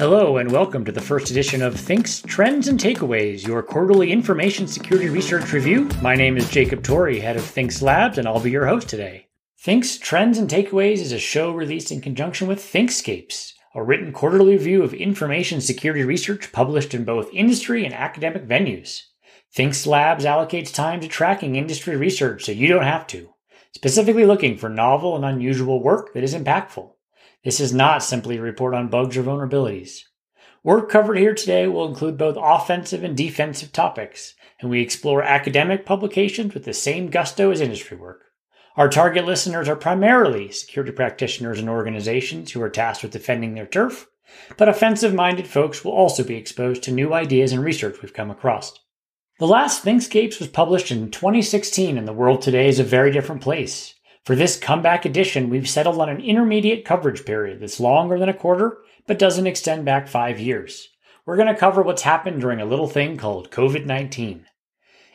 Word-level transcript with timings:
Hello, 0.00 0.38
and 0.38 0.50
welcome 0.50 0.82
to 0.86 0.92
the 0.92 1.02
first 1.02 1.30
edition 1.30 1.60
of 1.60 1.78
Thinkst 1.78 2.24
Trends 2.26 2.68
and 2.68 2.80
Takeaways, 2.80 3.46
your 3.46 3.62
quarterly 3.62 4.10
information 4.10 4.66
security 4.66 5.10
research 5.10 5.52
review. 5.52 5.90
My 6.00 6.14
name 6.14 6.38
is 6.38 6.48
Jacob 6.48 6.82
Torrey, 6.82 7.20
head 7.20 7.36
of 7.36 7.44
Thinkst 7.44 7.82
Labs, 7.82 8.16
and 8.16 8.26
I'll 8.26 8.40
be 8.40 8.50
your 8.50 8.66
host 8.66 8.88
today. 8.88 9.26
Thinkst 9.58 10.02
Trends 10.02 10.38
and 10.38 10.48
Takeaways 10.48 11.00
is 11.00 11.12
a 11.12 11.18
show 11.18 11.52
released 11.52 11.92
in 11.92 12.00
conjunction 12.00 12.48
with 12.48 12.60
ThinkstScapes, 12.60 13.52
a 13.74 13.84
written 13.84 14.10
quarterly 14.10 14.52
review 14.52 14.82
of 14.82 14.94
information 14.94 15.60
security 15.60 16.02
research 16.02 16.50
published 16.50 16.94
in 16.94 17.04
both 17.04 17.28
industry 17.34 17.84
and 17.84 17.92
academic 17.92 18.48
venues. 18.48 19.02
Thinkst 19.52 19.86
Labs 19.86 20.24
allocates 20.24 20.72
time 20.72 21.02
to 21.02 21.08
tracking 21.08 21.56
industry 21.56 21.94
research 21.94 22.46
so 22.46 22.52
you 22.52 22.68
don't 22.68 22.84
have 22.84 23.06
to, 23.08 23.34
specifically 23.74 24.24
looking 24.24 24.56
for 24.56 24.70
novel 24.70 25.14
and 25.14 25.26
unusual 25.26 25.82
work 25.82 26.14
that 26.14 26.24
is 26.24 26.34
impactful. 26.34 26.92
This 27.42 27.58
is 27.58 27.72
not 27.72 28.02
simply 28.02 28.36
a 28.36 28.42
report 28.42 28.74
on 28.74 28.88
bugs 28.88 29.16
or 29.16 29.22
vulnerabilities. 29.22 30.02
Work 30.62 30.90
covered 30.90 31.16
here 31.16 31.34
today 31.34 31.66
will 31.66 31.88
include 31.88 32.18
both 32.18 32.36
offensive 32.38 33.02
and 33.02 33.16
defensive 33.16 33.72
topics, 33.72 34.34
and 34.60 34.70
we 34.70 34.82
explore 34.82 35.22
academic 35.22 35.86
publications 35.86 36.52
with 36.52 36.64
the 36.66 36.74
same 36.74 37.08
gusto 37.08 37.50
as 37.50 37.62
industry 37.62 37.96
work. 37.96 38.24
Our 38.76 38.90
target 38.90 39.24
listeners 39.24 39.70
are 39.70 39.76
primarily 39.76 40.52
security 40.52 40.92
practitioners 40.92 41.58
and 41.58 41.70
organizations 41.70 42.52
who 42.52 42.60
are 42.60 42.68
tasked 42.68 43.02
with 43.02 43.12
defending 43.12 43.54
their 43.54 43.66
turf, 43.66 44.06
but 44.58 44.68
offensive 44.68 45.14
minded 45.14 45.46
folks 45.48 45.82
will 45.82 45.92
also 45.92 46.22
be 46.22 46.36
exposed 46.36 46.82
to 46.82 46.92
new 46.92 47.14
ideas 47.14 47.52
and 47.52 47.64
research 47.64 48.02
we've 48.02 48.12
come 48.12 48.30
across. 48.30 48.78
The 49.38 49.46
last 49.46 49.82
ThinkstScapes 49.82 50.38
was 50.38 50.48
published 50.48 50.90
in 50.90 51.10
2016, 51.10 51.96
and 51.96 52.06
the 52.06 52.12
world 52.12 52.42
today 52.42 52.68
is 52.68 52.78
a 52.78 52.84
very 52.84 53.10
different 53.10 53.40
place. 53.40 53.94
For 54.24 54.36
this 54.36 54.58
comeback 54.58 55.06
edition, 55.06 55.48
we've 55.48 55.68
settled 55.68 55.98
on 55.98 56.10
an 56.10 56.20
intermediate 56.20 56.84
coverage 56.84 57.24
period 57.24 57.60
that's 57.60 57.80
longer 57.80 58.18
than 58.18 58.28
a 58.28 58.34
quarter, 58.34 58.78
but 59.06 59.18
doesn't 59.18 59.46
extend 59.46 59.84
back 59.84 60.08
five 60.08 60.38
years. 60.38 60.88
We're 61.24 61.36
going 61.36 61.48
to 61.48 61.58
cover 61.58 61.82
what's 61.82 62.02
happened 62.02 62.40
during 62.40 62.60
a 62.60 62.66
little 62.66 62.86
thing 62.86 63.16
called 63.16 63.50
COVID 63.50 63.86
19. 63.86 64.46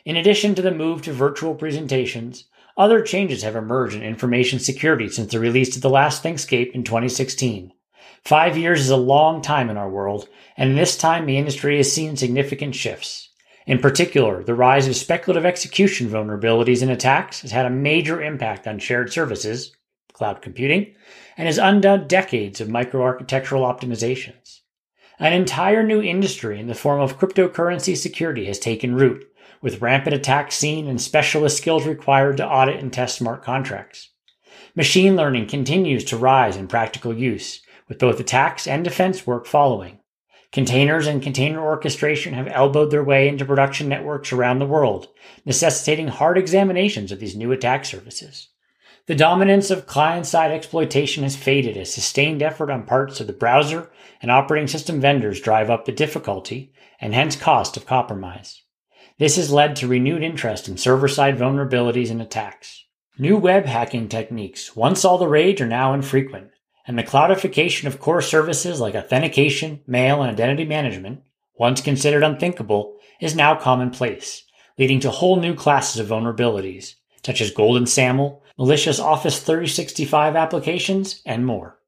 In 0.04 0.16
addition 0.16 0.54
to 0.54 0.62
the 0.62 0.72
move 0.72 1.02
to 1.02 1.12
virtual 1.12 1.54
presentations, 1.54 2.44
other 2.76 3.00
changes 3.00 3.42
have 3.42 3.56
emerged 3.56 3.94
in 3.94 4.02
information 4.02 4.58
security 4.58 5.08
since 5.08 5.32
the 5.32 5.40
release 5.40 5.76
of 5.76 5.82
the 5.82 5.90
last 5.90 6.22
ThinkstScape 6.22 6.72
in 6.72 6.84
2016. 6.84 7.72
Five 8.24 8.58
years 8.58 8.80
is 8.80 8.90
a 8.90 8.96
long 8.96 9.40
time 9.40 9.70
in 9.70 9.76
our 9.76 9.88
world, 9.88 10.28
and 10.56 10.70
in 10.70 10.76
this 10.76 10.96
time 10.96 11.26
the 11.26 11.38
industry 11.38 11.76
has 11.76 11.92
seen 11.92 12.16
significant 12.16 12.74
shifts. 12.74 13.25
In 13.66 13.80
particular, 13.80 14.44
the 14.44 14.54
rise 14.54 14.86
of 14.86 14.94
speculative 14.94 15.44
execution 15.44 16.08
vulnerabilities 16.08 16.82
and 16.82 16.90
attacks 16.90 17.40
has 17.40 17.50
had 17.50 17.66
a 17.66 17.70
major 17.70 18.22
impact 18.22 18.66
on 18.68 18.78
shared 18.78 19.12
services, 19.12 19.72
cloud 20.12 20.40
computing, 20.40 20.94
and 21.36 21.46
has 21.46 21.58
undone 21.58 22.06
decades 22.06 22.60
of 22.60 22.68
microarchitectural 22.68 23.62
optimizations. 23.62 24.60
An 25.18 25.32
entire 25.32 25.82
new 25.82 26.00
industry 26.00 26.60
in 26.60 26.68
the 26.68 26.74
form 26.74 27.00
of 27.00 27.18
cryptocurrency 27.18 27.96
security 27.96 28.44
has 28.44 28.60
taken 28.60 28.94
root, 28.94 29.24
with 29.60 29.80
rampant 29.80 30.14
attacks 30.14 30.54
seen 30.54 30.86
and 30.86 31.00
specialist 31.00 31.56
skills 31.56 31.86
required 31.86 32.36
to 32.36 32.46
audit 32.46 32.78
and 32.78 32.92
test 32.92 33.16
smart 33.16 33.42
contracts. 33.42 34.10
Machine 34.76 35.16
learning 35.16 35.48
continues 35.48 36.04
to 36.04 36.16
rise 36.16 36.56
in 36.56 36.68
practical 36.68 37.12
use, 37.16 37.62
with 37.88 37.98
both 37.98 38.20
attacks 38.20 38.68
and 38.68 38.84
defense 38.84 39.26
work 39.26 39.46
following. 39.46 39.98
Containers 40.52 41.06
and 41.06 41.22
container 41.22 41.60
orchestration 41.60 42.32
have 42.34 42.48
elbowed 42.48 42.90
their 42.90 43.04
way 43.04 43.28
into 43.28 43.44
production 43.44 43.88
networks 43.88 44.32
around 44.32 44.58
the 44.58 44.66
world, 44.66 45.08
necessitating 45.44 46.08
hard 46.08 46.38
examinations 46.38 47.12
of 47.12 47.20
these 47.20 47.36
new 47.36 47.52
attack 47.52 47.84
surfaces. 47.84 48.48
The 49.06 49.14
dominance 49.14 49.70
of 49.70 49.86
client 49.86 50.26
side 50.26 50.50
exploitation 50.50 51.22
has 51.22 51.36
faded 51.36 51.76
as 51.76 51.92
sustained 51.92 52.42
effort 52.42 52.70
on 52.70 52.86
parts 52.86 53.20
of 53.20 53.26
the 53.26 53.32
browser 53.32 53.90
and 54.20 54.30
operating 54.30 54.66
system 54.66 55.00
vendors 55.00 55.40
drive 55.40 55.70
up 55.70 55.84
the 55.84 55.92
difficulty 55.92 56.72
and 57.00 57.14
hence 57.14 57.36
cost 57.36 57.76
of 57.76 57.86
compromise. 57.86 58.62
This 59.18 59.36
has 59.36 59.52
led 59.52 59.76
to 59.76 59.88
renewed 59.88 60.22
interest 60.22 60.68
in 60.68 60.76
server 60.76 61.08
side 61.08 61.38
vulnerabilities 61.38 62.10
and 62.10 62.20
attacks. 62.20 62.84
New 63.18 63.36
web 63.36 63.66
hacking 63.66 64.08
techniques, 64.08 64.74
once 64.74 65.04
all 65.04 65.18
the 65.18 65.28
rage, 65.28 65.60
are 65.60 65.66
now 65.66 65.94
infrequent 65.94 66.50
and 66.86 66.98
the 66.98 67.02
cloudification 67.02 67.86
of 67.86 68.00
core 68.00 68.22
services 68.22 68.80
like 68.80 68.94
authentication, 68.94 69.80
mail, 69.86 70.22
and 70.22 70.30
identity 70.30 70.64
management, 70.64 71.22
once 71.58 71.80
considered 71.80 72.22
unthinkable, 72.22 72.96
is 73.20 73.34
now 73.34 73.54
commonplace, 73.54 74.44
leading 74.78 75.00
to 75.00 75.10
whole 75.10 75.36
new 75.36 75.54
classes 75.54 76.00
of 76.00 76.08
vulnerabilities, 76.08 76.94
such 77.24 77.40
as 77.40 77.50
golden 77.50 77.86
SAML, 77.86 78.42
malicious 78.58 79.00
Office 79.00 79.40
365 79.40 80.36
applications, 80.36 81.22
and 81.26 81.44
more. 81.44 81.78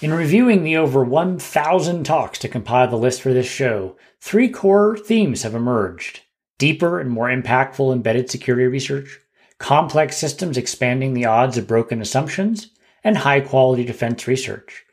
In 0.00 0.12
reviewing 0.12 0.64
the 0.64 0.76
over 0.76 1.04
1,000 1.04 2.04
talks 2.04 2.38
to 2.40 2.48
compile 2.48 2.88
the 2.88 2.96
list 2.96 3.22
for 3.22 3.32
this 3.32 3.46
show, 3.46 3.96
three 4.20 4.48
core 4.48 4.96
themes 4.96 5.42
have 5.42 5.54
emerged 5.54 6.20
deeper 6.58 7.00
and 7.00 7.10
more 7.10 7.28
impactful 7.28 7.92
embedded 7.92 8.30
security 8.30 8.66
research, 8.66 9.18
complex 9.58 10.16
systems 10.16 10.56
expanding 10.56 11.12
the 11.12 11.24
odds 11.24 11.58
of 11.58 11.66
broken 11.66 12.00
assumptions, 12.00 12.70
and 13.04 13.18
high 13.18 13.40
quality 13.40 13.84
defense 13.84 14.26
research. 14.26 14.84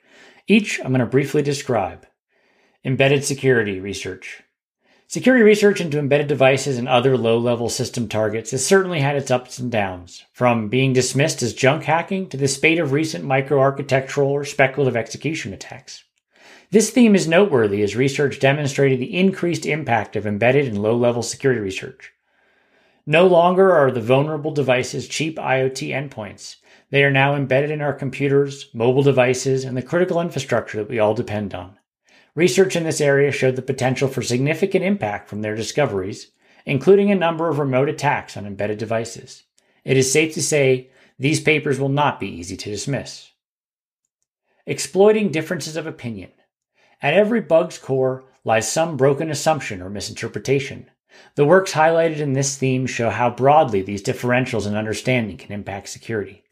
Each 0.48 0.80
I'm 0.80 0.90
going 0.90 1.00
to 1.00 1.06
briefly 1.06 1.42
describe. 1.42 2.06
Embedded 2.84 3.24
security 3.24 3.80
research. 3.80 4.42
Security 5.08 5.44
research 5.44 5.82
into 5.82 5.98
embedded 5.98 6.28
devices 6.28 6.78
and 6.78 6.88
other 6.88 7.18
low 7.18 7.38
level 7.38 7.68
system 7.68 8.08
targets 8.08 8.52
has 8.52 8.64
certainly 8.64 9.00
had 9.00 9.16
its 9.16 9.32
ups 9.32 9.58
and 9.58 9.72
downs, 9.72 10.24
from 10.32 10.70
being 10.70 10.94
dismissed 10.94 11.42
as 11.42 11.54
junk 11.54 11.84
hacking 11.84 12.30
to 12.30 12.38
the 12.38 12.48
spate 12.48 12.78
of 12.78 12.92
recent 12.92 13.26
microarchitectural 13.26 14.28
or 14.28 14.46
speculative 14.46 14.96
execution 14.96 15.52
attacks. 15.52 16.04
This 16.70 16.92
theme 16.92 17.16
is 17.16 17.28
noteworthy 17.28 17.82
as 17.82 17.96
research 17.96 18.40
demonstrated 18.40 19.00
the 19.00 19.18
increased 19.18 19.66
impact 19.66 20.16
of 20.16 20.28
embedded 20.28 20.68
and 20.68 20.80
low 20.80 20.96
level 20.96 21.24
security 21.24 21.60
research. 21.60 22.14
No 23.08 23.26
longer 23.26 23.72
are 23.72 23.90
the 23.90 24.02
vulnerable 24.02 24.52
devices 24.52 25.08
cheap 25.08 25.38
IoT 25.38 25.90
endpoints. 25.90 26.58
They 26.92 27.04
are 27.04 27.12
now 27.12 27.36
embedded 27.36 27.70
in 27.70 27.82
our 27.82 27.94
computers, 27.94 28.70
mobile 28.74 29.04
devices, 29.04 29.64
and 29.64 29.78
the 29.78 29.82
critical 29.82 30.20
infrastructure 30.20 30.78
that 30.80 30.90
we 30.90 30.98
all 30.98 31.14
depend 31.14 31.54
on. 31.54 31.78
Research 32.36 32.76
in 32.76 32.84
this 32.84 33.02
area 33.02 33.32
showed 33.32 33.56
the 33.56 33.62
potential 33.62 34.08
for 34.08 34.22
significant 34.22 34.84
impact 34.84 35.30
from 35.30 35.42
their 35.42 35.56
discoveries, 35.56 36.32
including 36.66 37.12
a 37.12 37.16
number 37.16 37.50
of 37.50 37.60
remote 37.60 37.90
attacks 37.90 38.36
on 38.36 38.46
embedded 38.46 38.78
devices. 38.78 39.44
It 39.84 39.98
is 39.98 40.12
safe 40.12 40.34
to 40.34 40.42
say 40.42 40.90
these 41.20 41.42
papers 41.42 41.80
will 41.80 41.90
not 41.90 42.20
be 42.20 42.28
easy 42.28 42.58
to 42.58 42.70
dismiss. 42.70 43.32
Exploiting 44.66 45.32
differences 45.32 45.76
of 45.76 45.86
opinion. 45.86 46.32
At 47.02 47.14
every 47.14 47.42
bug's 47.42 47.78
core 47.78 48.24
lies 48.44 48.72
some 48.72 48.98
broken 48.98 49.30
assumption 49.30 49.82
or 49.82 49.90
misinterpretation. 49.90 50.90
The 51.36 51.46
works 51.46 51.74
highlighted 51.74 52.18
in 52.18 52.34
this 52.34 52.58
theme 52.58 52.86
show 52.86 53.10
how 53.10 53.30
broadly 53.30 53.82
these 53.82 54.04
differentials 54.04 54.68
in 54.68 54.76
understanding 54.76 55.38
can 55.38 55.52
impact 55.52 55.90
security. 55.90 56.44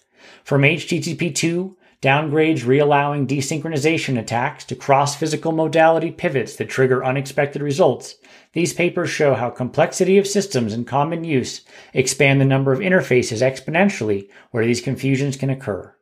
From 0.44 0.62
HTTP2 0.62 1.76
downgrades 2.02 2.66
reallowing 2.66 3.28
desynchronization 3.28 4.20
attacks 4.20 4.64
to 4.66 4.76
cross 4.76 5.16
physical 5.16 5.52
modality 5.52 6.12
pivots 6.12 6.56
that 6.56 6.70
trigger 6.70 7.04
unexpected 7.04 7.62
results, 7.62 8.16
these 8.54 8.74
papers 8.74 9.10
show 9.10 9.34
how 9.34 9.50
complexity 9.50 10.18
of 10.18 10.28
systems 10.28 10.74
in 10.74 10.86
common 10.86 11.24
use 11.24 11.66
expand 11.94 12.40
the 12.40 12.46
number 12.46 12.72
of 12.72 12.80
interfaces 12.80 13.42
exponentially 13.42 14.30
where 14.52 14.66
these 14.66 14.82
confusions 14.82 15.38
can 15.38 15.50
occur. 15.50 15.96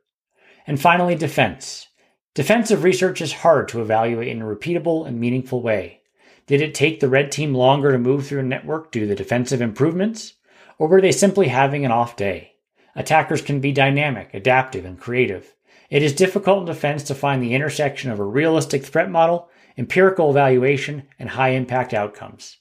And 0.67 0.81
finally, 0.81 1.15
defense. 1.15 1.87
Defensive 2.33 2.83
research 2.83 3.21
is 3.21 3.31
hard 3.31 3.69
to 3.69 3.81
evaluate 3.81 4.27
in 4.27 4.41
a 4.41 4.45
repeatable 4.45 5.07
and 5.07 5.19
meaningful 5.19 5.61
way. 5.61 6.01
Did 6.47 6.61
it 6.61 6.75
take 6.75 6.99
the 6.99 7.09
red 7.09 7.31
team 7.31 7.53
longer 7.53 7.91
to 7.91 7.97
move 7.97 8.27
through 8.27 8.41
a 8.41 8.43
network 8.43 8.91
due 8.91 9.07
to 9.07 9.15
defensive 9.15 9.61
improvements? 9.61 10.33
Or 10.77 10.87
were 10.87 11.01
they 11.01 11.13
simply 11.13 11.47
having 11.47 11.85
an 11.85 11.91
off 11.91 12.17
day? 12.17 12.54
Attackers 12.95 13.41
can 13.41 13.59
be 13.59 13.71
dynamic, 13.71 14.33
adaptive, 14.33 14.85
and 14.85 14.97
creative. 14.97 15.53
It 15.89 16.01
is 16.01 16.13
difficult 16.13 16.59
in 16.61 16.65
defense 16.65 17.03
to 17.03 17.15
find 17.15 17.43
the 17.43 17.53
intersection 17.53 18.09
of 18.09 18.19
a 18.19 18.25
realistic 18.25 18.85
threat 18.85 19.11
model, 19.11 19.49
empirical 19.77 20.29
evaluation, 20.29 21.03
and 21.19 21.29
high 21.29 21.49
impact 21.49 21.93
outcomes. 21.93 22.57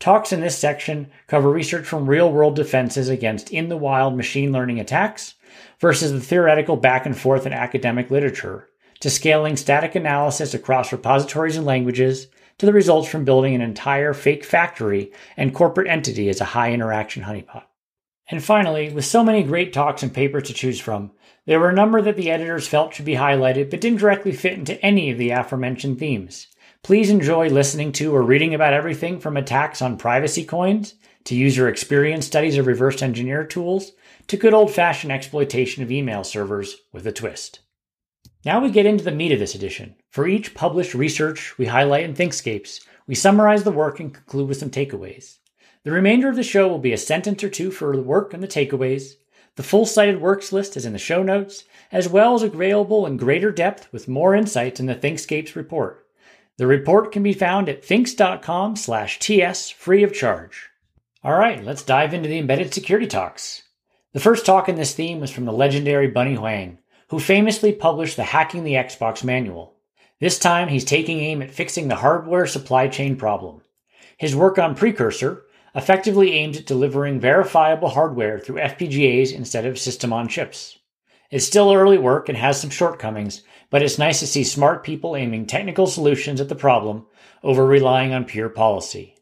Talks 0.00 0.32
in 0.32 0.40
this 0.40 0.58
section 0.58 1.10
cover 1.28 1.50
research 1.50 1.86
from 1.86 2.08
real 2.08 2.32
world 2.32 2.56
defenses 2.56 3.08
against 3.08 3.50
in 3.50 3.68
the 3.68 3.76
wild 3.76 4.16
machine 4.16 4.52
learning 4.52 4.80
attacks 4.80 5.34
versus 5.78 6.12
the 6.12 6.20
theoretical 6.20 6.76
back 6.76 7.06
and 7.06 7.16
forth 7.16 7.46
in 7.46 7.52
academic 7.52 8.10
literature, 8.10 8.68
to 9.00 9.10
scaling 9.10 9.56
static 9.56 9.94
analysis 9.94 10.54
across 10.54 10.92
repositories 10.92 11.56
and 11.56 11.66
languages, 11.66 12.28
to 12.58 12.66
the 12.66 12.72
results 12.72 13.08
from 13.08 13.24
building 13.24 13.54
an 13.54 13.60
entire 13.60 14.14
fake 14.14 14.44
factory 14.44 15.12
and 15.36 15.54
corporate 15.54 15.88
entity 15.88 16.28
as 16.28 16.40
a 16.40 16.46
high 16.46 16.72
interaction 16.72 17.22
honeypot. 17.22 17.64
And 18.30 18.42
finally, 18.42 18.90
with 18.90 19.04
so 19.04 19.22
many 19.22 19.42
great 19.42 19.72
talks 19.72 20.02
and 20.02 20.12
papers 20.12 20.44
to 20.44 20.54
choose 20.54 20.80
from, 20.80 21.12
there 21.46 21.60
were 21.60 21.68
a 21.68 21.74
number 21.74 22.00
that 22.00 22.16
the 22.16 22.30
editors 22.30 22.66
felt 22.66 22.94
should 22.94 23.04
be 23.04 23.16
highlighted 23.16 23.70
but 23.70 23.80
didn't 23.80 23.98
directly 23.98 24.32
fit 24.32 24.54
into 24.54 24.80
any 24.84 25.10
of 25.10 25.18
the 25.18 25.30
aforementioned 25.30 25.98
themes. 25.98 26.46
Please 26.82 27.10
enjoy 27.10 27.48
listening 27.48 27.92
to 27.92 28.14
or 28.14 28.22
reading 28.22 28.54
about 28.54 28.72
everything 28.72 29.20
from 29.20 29.36
attacks 29.36 29.82
on 29.82 29.98
privacy 29.98 30.44
coins 30.44 30.94
to 31.24 31.34
user 31.34 31.68
experience 31.68 32.26
studies 32.26 32.56
of 32.56 32.66
reverse 32.66 33.02
engineer 33.02 33.44
tools 33.44 33.92
to 34.26 34.36
good 34.36 34.54
old 34.54 34.70
fashioned 34.70 35.12
exploitation 35.12 35.82
of 35.82 35.90
email 35.90 36.24
servers 36.24 36.76
with 36.92 37.06
a 37.06 37.12
twist. 37.12 37.60
Now 38.44 38.60
we 38.60 38.70
get 38.70 38.86
into 38.86 39.04
the 39.04 39.10
meat 39.10 39.32
of 39.32 39.38
this 39.38 39.54
edition. 39.54 39.96
For 40.10 40.26
each 40.26 40.54
published 40.54 40.94
research 40.94 41.56
we 41.58 41.66
highlight 41.66 42.04
in 42.04 42.14
ThinkstScapes, 42.14 42.80
we 43.06 43.14
summarize 43.14 43.64
the 43.64 43.70
work 43.70 44.00
and 44.00 44.12
conclude 44.12 44.48
with 44.48 44.58
some 44.58 44.70
takeaways. 44.70 45.38
The 45.84 45.92
remainder 45.92 46.30
of 46.30 46.36
the 46.36 46.42
show 46.42 46.66
will 46.66 46.78
be 46.78 46.94
a 46.94 46.98
sentence 46.98 47.44
or 47.44 47.50
two 47.50 47.70
for 47.70 47.94
the 47.94 48.02
work 48.02 48.32
and 48.32 48.42
the 48.42 48.48
takeaways. 48.48 49.16
The 49.56 49.62
full 49.62 49.84
cited 49.84 50.20
works 50.20 50.50
list 50.50 50.76
is 50.78 50.86
in 50.86 50.94
the 50.94 50.98
show 50.98 51.22
notes, 51.22 51.64
as 51.92 52.08
well 52.08 52.34
as 52.34 52.42
available 52.42 53.06
in 53.06 53.18
greater 53.18 53.52
depth 53.52 53.92
with 53.92 54.08
more 54.08 54.34
insights 54.34 54.80
in 54.80 54.86
the 54.86 54.94
ThinkstScapes 54.94 55.54
report. 55.54 56.06
The 56.56 56.66
report 56.66 57.12
can 57.12 57.22
be 57.22 57.34
found 57.34 57.68
at 57.68 57.84
thinkst.com 57.84 58.76
slash 58.76 59.18
ts 59.18 59.70
free 59.70 60.02
of 60.02 60.14
charge. 60.14 60.70
All 61.22 61.38
right, 61.38 61.62
let's 61.62 61.82
dive 61.82 62.14
into 62.14 62.28
the 62.28 62.38
embedded 62.38 62.72
security 62.72 63.06
talks. 63.06 63.64
The 64.12 64.20
first 64.20 64.46
talk 64.46 64.68
in 64.68 64.76
this 64.76 64.94
theme 64.94 65.20
was 65.20 65.30
from 65.30 65.44
the 65.44 65.52
legendary 65.52 66.08
bunnie 66.08 66.36
Huang, 66.36 66.78
who 67.08 67.18
famously 67.18 67.72
published 67.72 68.16
the 68.16 68.24
Hacking 68.24 68.64
the 68.64 68.74
Xbox 68.74 69.22
manual. 69.22 69.74
This 70.18 70.38
time 70.38 70.68
he's 70.68 70.84
taking 70.84 71.20
aim 71.20 71.42
at 71.42 71.50
fixing 71.50 71.88
the 71.88 71.96
hardware 71.96 72.46
supply 72.46 72.88
chain 72.88 73.16
problem. 73.16 73.60
His 74.16 74.34
work 74.34 74.58
on 74.58 74.74
Precursor, 74.74 75.43
effectively 75.74 76.32
aimed 76.34 76.56
at 76.56 76.66
delivering 76.66 77.20
verifiable 77.20 77.88
hardware 77.88 78.38
through 78.38 78.56
FPGAs 78.56 79.32
instead 79.32 79.66
of 79.66 79.78
system 79.78 80.12
on 80.12 80.28
chips. 80.28 80.78
It's 81.30 81.46
still 81.46 81.72
early 81.72 81.98
work 81.98 82.28
and 82.28 82.38
has 82.38 82.60
some 82.60 82.70
shortcomings, 82.70 83.42
but 83.70 83.82
it's 83.82 83.98
nice 83.98 84.20
to 84.20 84.26
see 84.26 84.44
smart 84.44 84.84
people 84.84 85.16
aiming 85.16 85.46
technical 85.46 85.86
solutions 85.86 86.40
at 86.40 86.48
the 86.48 86.54
problem 86.54 87.06
over 87.42 87.66
relying 87.66 88.12
on 88.12 88.24
pure 88.24 88.48
policy. 88.48 89.16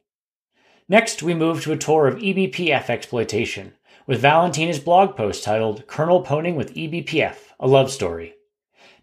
Next, 0.89 1.23
we 1.23 1.33
move 1.33 1.63
to 1.63 1.73
a 1.73 1.77
tour 1.77 2.07
of 2.07 2.17
eBPF 2.17 2.91
exploitation, 2.91 3.73
with 4.07 4.21
Valentina's 4.21 4.81
blog 4.81 5.17
post 5.17 5.45
titled 5.45 5.87
Kernel 5.87 6.25
Pwning 6.25 6.55
with 6.55 6.75
eBPF, 6.75 7.37
a 7.59 7.67
love 7.67 7.91
story. 7.91 8.35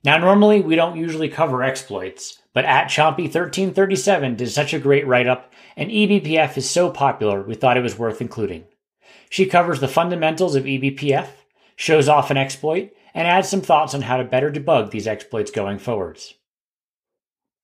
Now, 0.03 0.17
normally 0.17 0.61
we 0.61 0.75
don't 0.75 0.97
usually 0.97 1.29
cover 1.29 1.63
exploits, 1.63 2.38
but 2.53 2.65
at 2.65 2.87
chompie1337 2.87 4.37
did 4.37 4.49
such 4.49 4.73
a 4.73 4.79
great 4.79 5.05
write 5.07 5.27
up, 5.27 5.51
and 5.75 5.91
eBPF 5.91 6.57
is 6.57 6.69
so 6.69 6.89
popular 6.89 7.41
we 7.41 7.55
thought 7.55 7.77
it 7.77 7.83
was 7.83 7.97
worth 7.97 8.21
including. 8.21 8.65
She 9.29 9.45
covers 9.45 9.79
the 9.79 9.87
fundamentals 9.87 10.55
of 10.55 10.63
eBPF, 10.65 11.29
shows 11.75 12.09
off 12.09 12.31
an 12.31 12.37
exploit, 12.37 12.91
and 13.13 13.27
adds 13.27 13.49
some 13.49 13.61
thoughts 13.61 13.93
on 13.93 14.01
how 14.01 14.17
to 14.17 14.23
better 14.23 14.51
debug 14.51 14.91
these 14.91 15.07
exploits 15.07 15.51
going 15.51 15.79
forwards. 15.79 16.33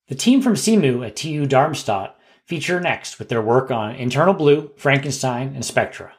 The 0.07 0.15
team 0.15 0.41
from 0.41 0.53
SEEMOO 0.53 1.05
at 1.05 1.15
TU 1.15 1.45
Darmstadt 1.45 2.15
feature 2.45 2.79
next 2.79 3.17
with 3.17 3.29
their 3.29 3.41
work 3.41 3.71
on 3.71 3.95
Internal 3.95 4.33
Blue, 4.33 4.71
Frankenstein, 4.77 5.53
and 5.55 5.65
Spectra. 5.65 6.13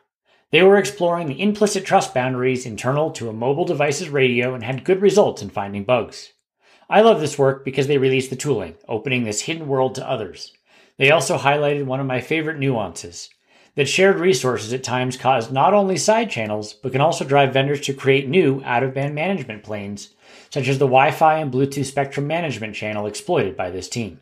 They 0.50 0.62
were 0.62 0.76
exploring 0.76 1.28
the 1.28 1.40
implicit 1.40 1.84
trust 1.84 2.12
boundaries 2.12 2.66
internal 2.66 3.10
to 3.12 3.28
a 3.28 3.32
mobile 3.32 3.64
device's 3.64 4.08
radio 4.08 4.54
and 4.54 4.64
had 4.64 4.84
good 4.84 5.00
results 5.00 5.42
in 5.42 5.50
finding 5.50 5.84
bugs. 5.84 6.32
I 6.88 7.00
love 7.00 7.20
this 7.20 7.38
work 7.38 7.64
because 7.64 7.88
they 7.88 7.98
released 7.98 8.30
the 8.30 8.36
tooling, 8.36 8.76
opening 8.88 9.24
this 9.24 9.42
hidden 9.42 9.66
world 9.66 9.96
to 9.96 10.08
others. 10.08 10.52
They 10.98 11.10
also 11.10 11.36
highlighted 11.36 11.84
one 11.84 11.98
of 11.98 12.06
my 12.06 12.20
favorite 12.20 12.58
nuances 12.58 13.28
that 13.74 13.88
shared 13.88 14.18
resources 14.18 14.72
at 14.72 14.84
times 14.84 15.16
cause 15.16 15.50
not 15.50 15.74
only 15.74 15.96
side 15.96 16.30
channels, 16.30 16.72
but 16.74 16.92
can 16.92 17.00
also 17.00 17.24
drive 17.24 17.52
vendors 17.52 17.80
to 17.82 17.92
create 17.92 18.28
new 18.28 18.62
out 18.64 18.82
of 18.82 18.94
band 18.94 19.14
management 19.14 19.62
planes, 19.62 20.14
such 20.50 20.68
as 20.68 20.78
the 20.78 20.86
Wi 20.86 21.10
Fi 21.10 21.38
and 21.38 21.52
Bluetooth 21.52 21.84
spectrum 21.84 22.26
management 22.26 22.74
channel 22.74 23.06
exploited 23.06 23.56
by 23.56 23.68
this 23.70 23.88
team. 23.88 24.20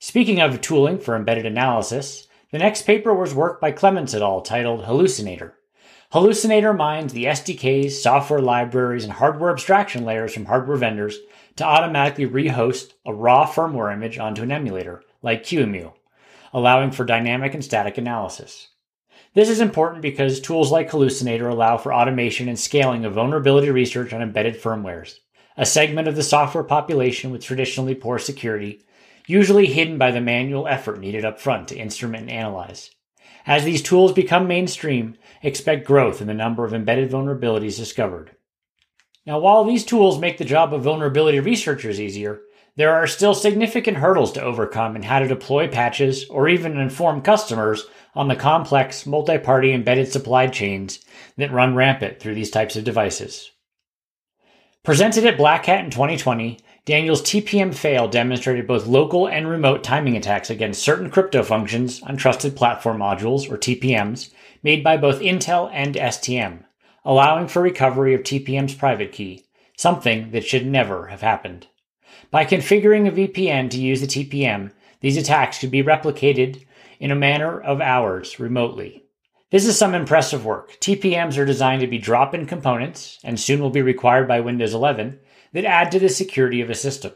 Speaking 0.00 0.40
of 0.40 0.60
tooling 0.60 0.98
for 0.98 1.14
embedded 1.14 1.46
analysis, 1.46 2.26
the 2.50 2.58
next 2.58 2.82
paper 2.82 3.14
was 3.14 3.32
work 3.32 3.60
by 3.60 3.70
Clements 3.70 4.12
et 4.12 4.22
al. 4.22 4.40
titled 4.40 4.84
Hallucinator. 4.84 5.52
Hallucinator 6.12 6.76
mines 6.76 7.12
the 7.12 7.26
SDKs, 7.26 7.92
software 7.92 8.40
libraries, 8.40 9.04
and 9.04 9.12
hardware 9.12 9.52
abstraction 9.52 10.04
layers 10.04 10.34
from 10.34 10.46
hardware 10.46 10.76
vendors 10.76 11.16
to 11.56 11.64
automatically 11.64 12.26
rehost 12.26 12.92
a 13.04 13.12
raw 13.12 13.46
firmware 13.46 13.92
image 13.92 14.18
onto 14.18 14.42
an 14.42 14.52
emulator, 14.52 15.02
like 15.22 15.42
QEMU, 15.42 15.92
allowing 16.52 16.90
for 16.90 17.04
dynamic 17.04 17.54
and 17.54 17.64
static 17.64 17.98
analysis. 17.98 18.68
This 19.34 19.48
is 19.48 19.60
important 19.60 20.02
because 20.02 20.40
tools 20.40 20.72
like 20.72 20.90
Hallucinator 20.90 21.48
allow 21.48 21.76
for 21.76 21.94
automation 21.94 22.48
and 22.48 22.58
scaling 22.58 23.04
of 23.04 23.14
vulnerability 23.14 23.70
research 23.70 24.12
on 24.12 24.22
embedded 24.22 24.60
firmwares, 24.60 25.18
a 25.56 25.64
segment 25.64 26.08
of 26.08 26.16
the 26.16 26.22
software 26.22 26.64
population 26.64 27.30
with 27.30 27.44
traditionally 27.44 27.94
poor 27.94 28.18
security, 28.18 28.82
usually 29.26 29.66
hidden 29.66 29.98
by 29.98 30.10
the 30.10 30.20
manual 30.20 30.66
effort 30.66 30.98
needed 30.98 31.24
up 31.24 31.38
front 31.38 31.68
to 31.68 31.76
instrument 31.76 32.22
and 32.22 32.32
analyze. 32.32 32.90
As 33.46 33.64
these 33.64 33.82
tools 33.82 34.12
become 34.12 34.48
mainstream, 34.48 35.16
expect 35.42 35.86
growth 35.86 36.20
in 36.20 36.26
the 36.26 36.34
number 36.34 36.64
of 36.64 36.74
embedded 36.74 37.10
vulnerabilities 37.10 37.76
discovered. 37.76 38.32
Now, 39.26 39.38
while 39.38 39.64
these 39.64 39.84
tools 39.84 40.18
make 40.18 40.38
the 40.38 40.44
job 40.44 40.72
of 40.72 40.82
vulnerability 40.82 41.40
researchers 41.40 42.00
easier, 42.00 42.40
there 42.76 42.94
are 42.94 43.06
still 43.06 43.34
significant 43.34 43.98
hurdles 43.98 44.32
to 44.32 44.42
overcome 44.42 44.96
in 44.96 45.02
how 45.02 45.18
to 45.18 45.28
deploy 45.28 45.68
patches 45.68 46.24
or 46.30 46.48
even 46.48 46.78
inform 46.78 47.20
customers 47.20 47.86
on 48.14 48.28
the 48.28 48.36
complex 48.36 49.04
multi 49.04 49.36
party 49.36 49.72
embedded 49.72 50.10
supply 50.10 50.46
chains 50.46 51.00
that 51.36 51.52
run 51.52 51.74
rampant 51.74 52.18
through 52.18 52.34
these 52.34 52.50
types 52.50 52.76
of 52.76 52.84
devices. 52.84 53.50
Presented 54.82 55.26
at 55.26 55.36
Black 55.36 55.66
Hat 55.66 55.84
in 55.84 55.90
2020, 55.90 56.58
Daniel's 56.86 57.20
TPM 57.20 57.74
fail 57.74 58.08
demonstrated 58.08 58.66
both 58.66 58.86
local 58.86 59.28
and 59.28 59.46
remote 59.46 59.84
timing 59.84 60.16
attacks 60.16 60.48
against 60.48 60.82
certain 60.82 61.10
crypto 61.10 61.42
functions 61.42 62.02
on 62.02 62.16
trusted 62.16 62.56
platform 62.56 62.98
modules, 62.98 63.50
or 63.50 63.58
TPMs, 63.58 64.30
made 64.62 64.82
by 64.82 64.96
both 64.96 65.20
Intel 65.20 65.70
and 65.74 65.94
STM 65.96 66.64
allowing 67.04 67.48
for 67.48 67.62
recovery 67.62 68.14
of 68.14 68.22
TPM's 68.22 68.74
private 68.74 69.12
key, 69.12 69.44
something 69.76 70.30
that 70.32 70.44
should 70.44 70.66
never 70.66 71.06
have 71.06 71.20
happened. 71.20 71.66
By 72.30 72.44
configuring 72.44 73.08
a 73.08 73.12
VPN 73.12 73.70
to 73.70 73.80
use 73.80 74.00
the 74.00 74.06
TPM, 74.06 74.72
these 75.00 75.16
attacks 75.16 75.58
could 75.58 75.70
be 75.70 75.82
replicated 75.82 76.64
in 76.98 77.10
a 77.10 77.16
matter 77.16 77.60
of 77.60 77.80
hours 77.80 78.38
remotely. 78.38 79.04
This 79.50 79.66
is 79.66 79.76
some 79.76 79.94
impressive 79.94 80.44
work. 80.44 80.78
TPMs 80.80 81.36
are 81.36 81.46
designed 81.46 81.80
to 81.80 81.88
be 81.88 81.98
drop 81.98 82.34
in 82.34 82.46
components, 82.46 83.18
and 83.24 83.40
soon 83.40 83.60
will 83.60 83.70
be 83.70 83.82
required 83.82 84.28
by 84.28 84.40
Windows 84.40 84.74
11, 84.74 85.18
that 85.52 85.64
add 85.64 85.90
to 85.90 85.98
the 85.98 86.08
security 86.08 86.60
of 86.60 86.70
a 86.70 86.74
system. 86.74 87.12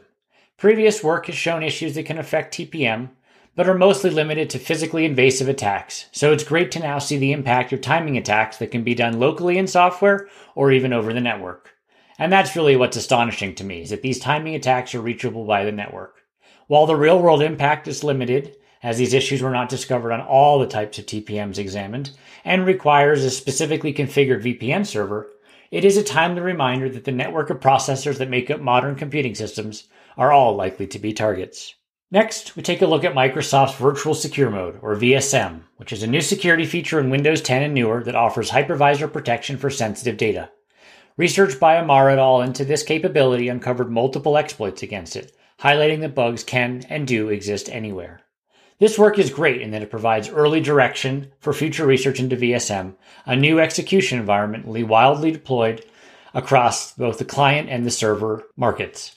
Previous 0.57 1.03
work 1.03 1.27
has 1.27 1.35
shown 1.35 1.63
issues 1.63 1.95
that 1.95 2.05
can 2.05 2.17
affect 2.17 2.53
TPM, 2.53 3.09
but 3.55 3.69
are 3.69 3.77
mostly 3.77 4.09
limited 4.09 4.49
to 4.49 4.59
physically 4.59 5.05
invasive 5.05 5.47
attacks. 5.47 6.05
So 6.11 6.33
it's 6.33 6.43
great 6.43 6.71
to 6.71 6.79
now 6.79 6.99
see 6.99 7.17
the 7.17 7.31
impact 7.31 7.71
of 7.73 7.81
timing 7.81 8.17
attacks 8.17 8.57
that 8.57 8.71
can 8.71 8.83
be 8.83 8.93
done 8.93 9.19
locally 9.19 9.57
in 9.57 9.67
software 9.67 10.27
or 10.55 10.71
even 10.71 10.91
over 10.91 11.13
the 11.13 11.21
network. 11.21 11.73
And 12.19 12.31
that's 12.31 12.55
really 12.55 12.75
what's 12.75 12.97
astonishing 12.97 13.55
to 13.55 13.63
me 13.63 13.81
is 13.81 13.89
that 13.89 14.01
these 14.01 14.19
timing 14.19 14.55
attacks 14.55 14.93
are 14.93 15.01
reachable 15.01 15.45
by 15.45 15.63
the 15.63 15.71
network. 15.71 16.21
While 16.67 16.85
the 16.85 16.95
real 16.95 17.21
world 17.21 17.41
impact 17.41 17.87
is 17.87 18.03
limited, 18.03 18.55
as 18.81 18.97
these 18.97 19.13
issues 19.13 19.41
were 19.41 19.51
not 19.51 19.69
discovered 19.69 20.11
on 20.11 20.21
all 20.21 20.59
the 20.59 20.67
types 20.67 20.99
of 20.99 21.05
TPMs 21.05 21.57
examined, 21.57 22.11
and 22.43 22.65
requires 22.65 23.23
a 23.23 23.29
specifically 23.29 23.93
configured 23.93 24.43
VPN 24.43 24.85
server, 24.85 25.29
it 25.71 25.83
is 25.83 25.97
a 25.97 26.03
timely 26.03 26.41
reminder 26.41 26.89
that 26.89 27.03
the 27.03 27.11
network 27.11 27.49
of 27.49 27.59
processors 27.59 28.17
that 28.17 28.29
make 28.29 28.51
up 28.51 28.61
modern 28.61 28.95
computing 28.95 29.35
systems 29.35 29.87
are 30.17 30.31
all 30.31 30.55
likely 30.55 30.87
to 30.87 30.99
be 30.99 31.13
targets. 31.13 31.75
Next, 32.11 32.55
we 32.55 32.61
take 32.61 32.83
a 32.83 32.87
look 32.87 33.03
at 33.03 33.15
Microsoft's 33.15 33.79
Virtual 33.79 34.13
Secure 34.13 34.51
Mode, 34.51 34.77
or 34.83 34.95
VSM, 34.95 35.61
which 35.77 35.91
is 35.91 36.03
a 36.03 36.07
new 36.07 36.21
security 36.21 36.63
feature 36.63 36.99
in 36.99 37.09
Windows 37.09 37.41
10 37.41 37.63
and 37.63 37.73
newer 37.73 38.03
that 38.03 38.15
offers 38.15 38.51
hypervisor 38.51 39.11
protection 39.11 39.57
for 39.57 39.71
sensitive 39.71 40.15
data. 40.15 40.51
Research 41.17 41.59
by 41.59 41.75
Amar 41.75 42.11
et 42.11 42.19
al. 42.19 42.41
into 42.41 42.63
this 42.63 42.83
capability 42.83 43.47
uncovered 43.47 43.89
multiple 43.89 44.37
exploits 44.37 44.83
against 44.83 45.15
it, 45.15 45.35
highlighting 45.61 46.01
that 46.01 46.13
bugs 46.13 46.43
can 46.43 46.83
and 46.89 47.07
do 47.07 47.29
exist 47.29 47.69
anywhere. 47.69 48.21
This 48.77 48.99
work 48.99 49.17
is 49.17 49.31
great 49.31 49.61
in 49.61 49.71
that 49.71 49.81
it 49.81 49.89
provides 49.89 50.29
early 50.29 50.61
direction 50.61 51.31
for 51.39 51.53
future 51.53 51.87
research 51.87 52.19
into 52.19 52.35
VSM, 52.35 52.93
a 53.25 53.35
new 53.35 53.59
execution 53.59 54.19
environment 54.19 54.67
widely 54.67 55.31
deployed 55.31 55.83
across 56.35 56.93
both 56.93 57.17
the 57.17 57.25
client 57.25 57.67
and 57.69 57.83
the 57.83 57.91
server 57.91 58.43
markets. 58.55 59.14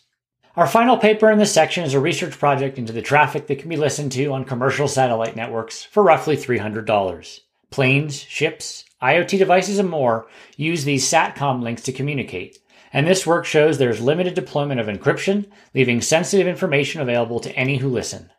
Our 0.59 0.67
final 0.67 0.97
paper 0.97 1.31
in 1.31 1.39
this 1.39 1.55
section 1.55 1.85
is 1.85 1.95
a 1.95 2.01
research 2.01 2.37
project 2.37 2.79
into 2.79 2.93
the 2.93 3.01
traffic 3.01 3.47
that 3.47 3.61
can 3.61 3.69
be 3.69 3.77
listened 3.77 4.11
to 4.11 4.33
on 4.33 4.45
commercial 4.45 4.89
satellite 4.89 5.37
networks 5.37 5.85
for 5.85 6.03
roughly 6.03 6.37
$300. 6.37 7.41
Planes, 7.71 8.19
ships, 8.23 8.85
IoT 9.01 9.39
devices, 9.39 9.79
and 9.79 9.89
more 9.89 10.27
use 10.57 10.83
these 10.83 11.09
SATCOM 11.09 11.63
links 11.63 11.83
to 11.83 11.93
communicate. 11.93 12.59
And 12.93 13.07
this 13.07 13.25
work 13.25 13.45
shows 13.45 13.79
there's 13.79 14.01
limited 14.01 14.35
deployment 14.35 14.81
of 14.81 14.89
encryption, 14.89 15.47
leaving 15.77 16.01
sensitive 16.01 16.49
information 16.49 17.01
available 17.01 17.39
to 17.39 17.55
any 17.55 17.77
who 17.77 17.89
listen. 17.89 18.33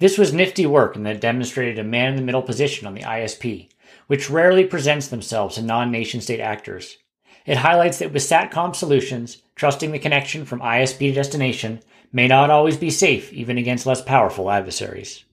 This 0.00 0.18
was 0.18 0.34
nifty 0.34 0.66
work 0.66 0.96
and 0.96 1.06
that 1.06 1.22
demonstrated 1.22 1.78
a 1.78 1.82
man 1.82 2.10
in 2.10 2.16
the 2.16 2.22
middle 2.22 2.42
position 2.42 2.86
on 2.86 2.92
the 2.92 3.04
ISP, 3.04 3.70
which 4.06 4.28
rarely 4.28 4.66
presents 4.66 5.08
themselves 5.08 5.54
to 5.54 5.62
non 5.62 5.90
nation 5.90 6.20
state 6.20 6.40
actors. 6.40 6.98
It 7.46 7.56
highlights 7.56 8.00
that 8.00 8.12
with 8.12 8.22
SATCOM 8.22 8.76
solutions, 8.76 9.38
trusting 9.56 9.92
the 9.92 9.98
connection 9.98 10.44
from 10.44 10.60
ISP 10.60 10.98
to 10.98 11.12
destination 11.12 11.80
may 12.12 12.26
not 12.26 12.50
always 12.50 12.76
be 12.76 12.90
safe 12.90 13.32
even 13.32 13.58
against 13.58 13.86
less 13.86 14.02
powerful 14.02 14.50
adversaries. 14.50 15.24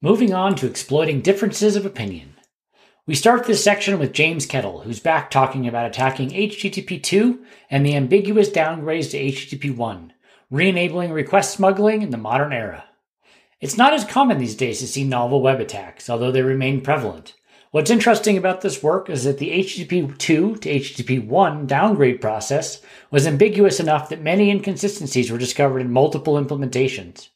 Moving 0.00 0.32
on 0.32 0.56
to 0.56 0.66
exploiting 0.66 1.20
differences 1.20 1.76
of 1.76 1.86
opinion. 1.86 2.34
We 3.04 3.16
start 3.16 3.46
this 3.46 3.62
section 3.62 3.98
with 3.98 4.12
James 4.12 4.46
Kettle, 4.46 4.80
who's 4.80 5.00
back 5.00 5.30
talking 5.30 5.66
about 5.66 5.86
attacking 5.86 6.30
HTTP 6.30 7.02
2 7.02 7.44
and 7.68 7.84
the 7.84 7.96
ambiguous 7.96 8.48
downgrades 8.48 9.10
to 9.10 9.18
HTTP 9.18 9.76
1, 9.76 10.12
re 10.50 10.68
enabling 10.68 11.10
request 11.10 11.52
smuggling 11.52 12.02
in 12.02 12.10
the 12.10 12.16
modern 12.16 12.52
era. 12.52 12.84
It's 13.60 13.76
not 13.76 13.92
as 13.92 14.04
common 14.04 14.38
these 14.38 14.56
days 14.56 14.80
to 14.80 14.86
see 14.86 15.04
novel 15.04 15.42
web 15.42 15.60
attacks, 15.60 16.08
although 16.08 16.30
they 16.30 16.42
remain 16.42 16.80
prevalent. 16.80 17.34
What's 17.72 17.90
interesting 17.90 18.36
about 18.36 18.60
this 18.60 18.82
work 18.82 19.08
is 19.08 19.24
that 19.24 19.38
the 19.38 19.50
HTTP 19.50 20.18
2 20.18 20.56
to 20.56 20.68
HTTP 20.68 21.26
1 21.26 21.66
downgrade 21.66 22.20
process 22.20 22.82
was 23.10 23.26
ambiguous 23.26 23.80
enough 23.80 24.10
that 24.10 24.20
many 24.20 24.50
inconsistencies 24.50 25.30
were 25.30 25.38
discovered 25.38 25.78
in 25.80 25.90
multiple 25.90 26.34
implementations. 26.34 27.30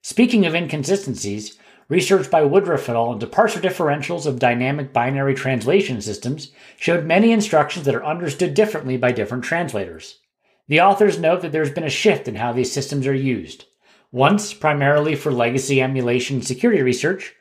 Speaking 0.00 0.46
of 0.46 0.54
inconsistencies, 0.54 1.58
research 1.90 2.30
by 2.30 2.42
Woodruff 2.42 2.88
et 2.88 2.96
al. 2.96 3.12
into 3.12 3.26
parser 3.26 3.60
differentials 3.60 4.24
of 4.24 4.38
dynamic 4.38 4.94
binary 4.94 5.34
translation 5.34 6.00
systems 6.00 6.52
showed 6.78 7.04
many 7.04 7.30
instructions 7.30 7.84
that 7.84 7.94
are 7.94 8.06
understood 8.06 8.54
differently 8.54 8.96
by 8.96 9.12
different 9.12 9.44
translators. 9.44 10.20
The 10.68 10.80
authors 10.80 11.18
note 11.18 11.42
that 11.42 11.52
there's 11.52 11.70
been 11.70 11.84
a 11.84 11.90
shift 11.90 12.28
in 12.28 12.36
how 12.36 12.54
these 12.54 12.72
systems 12.72 13.06
are 13.06 13.12
used. 13.12 13.66
Once 14.10 14.54
primarily 14.54 15.14
for 15.16 15.30
legacy 15.30 15.82
emulation 15.82 16.40
security 16.40 16.80
research, 16.80 17.34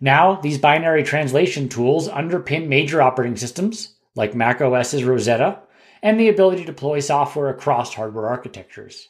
now, 0.00 0.36
these 0.36 0.58
binary 0.58 1.02
translation 1.02 1.68
tools 1.68 2.08
underpin 2.08 2.68
major 2.68 3.02
operating 3.02 3.36
systems 3.36 3.94
like 4.14 4.34
Mac 4.34 4.60
OS's 4.60 5.04
Rosetta 5.04 5.60
and 6.02 6.18
the 6.18 6.28
ability 6.28 6.60
to 6.60 6.66
deploy 6.66 7.00
software 7.00 7.48
across 7.48 7.94
hardware 7.94 8.28
architectures. 8.28 9.08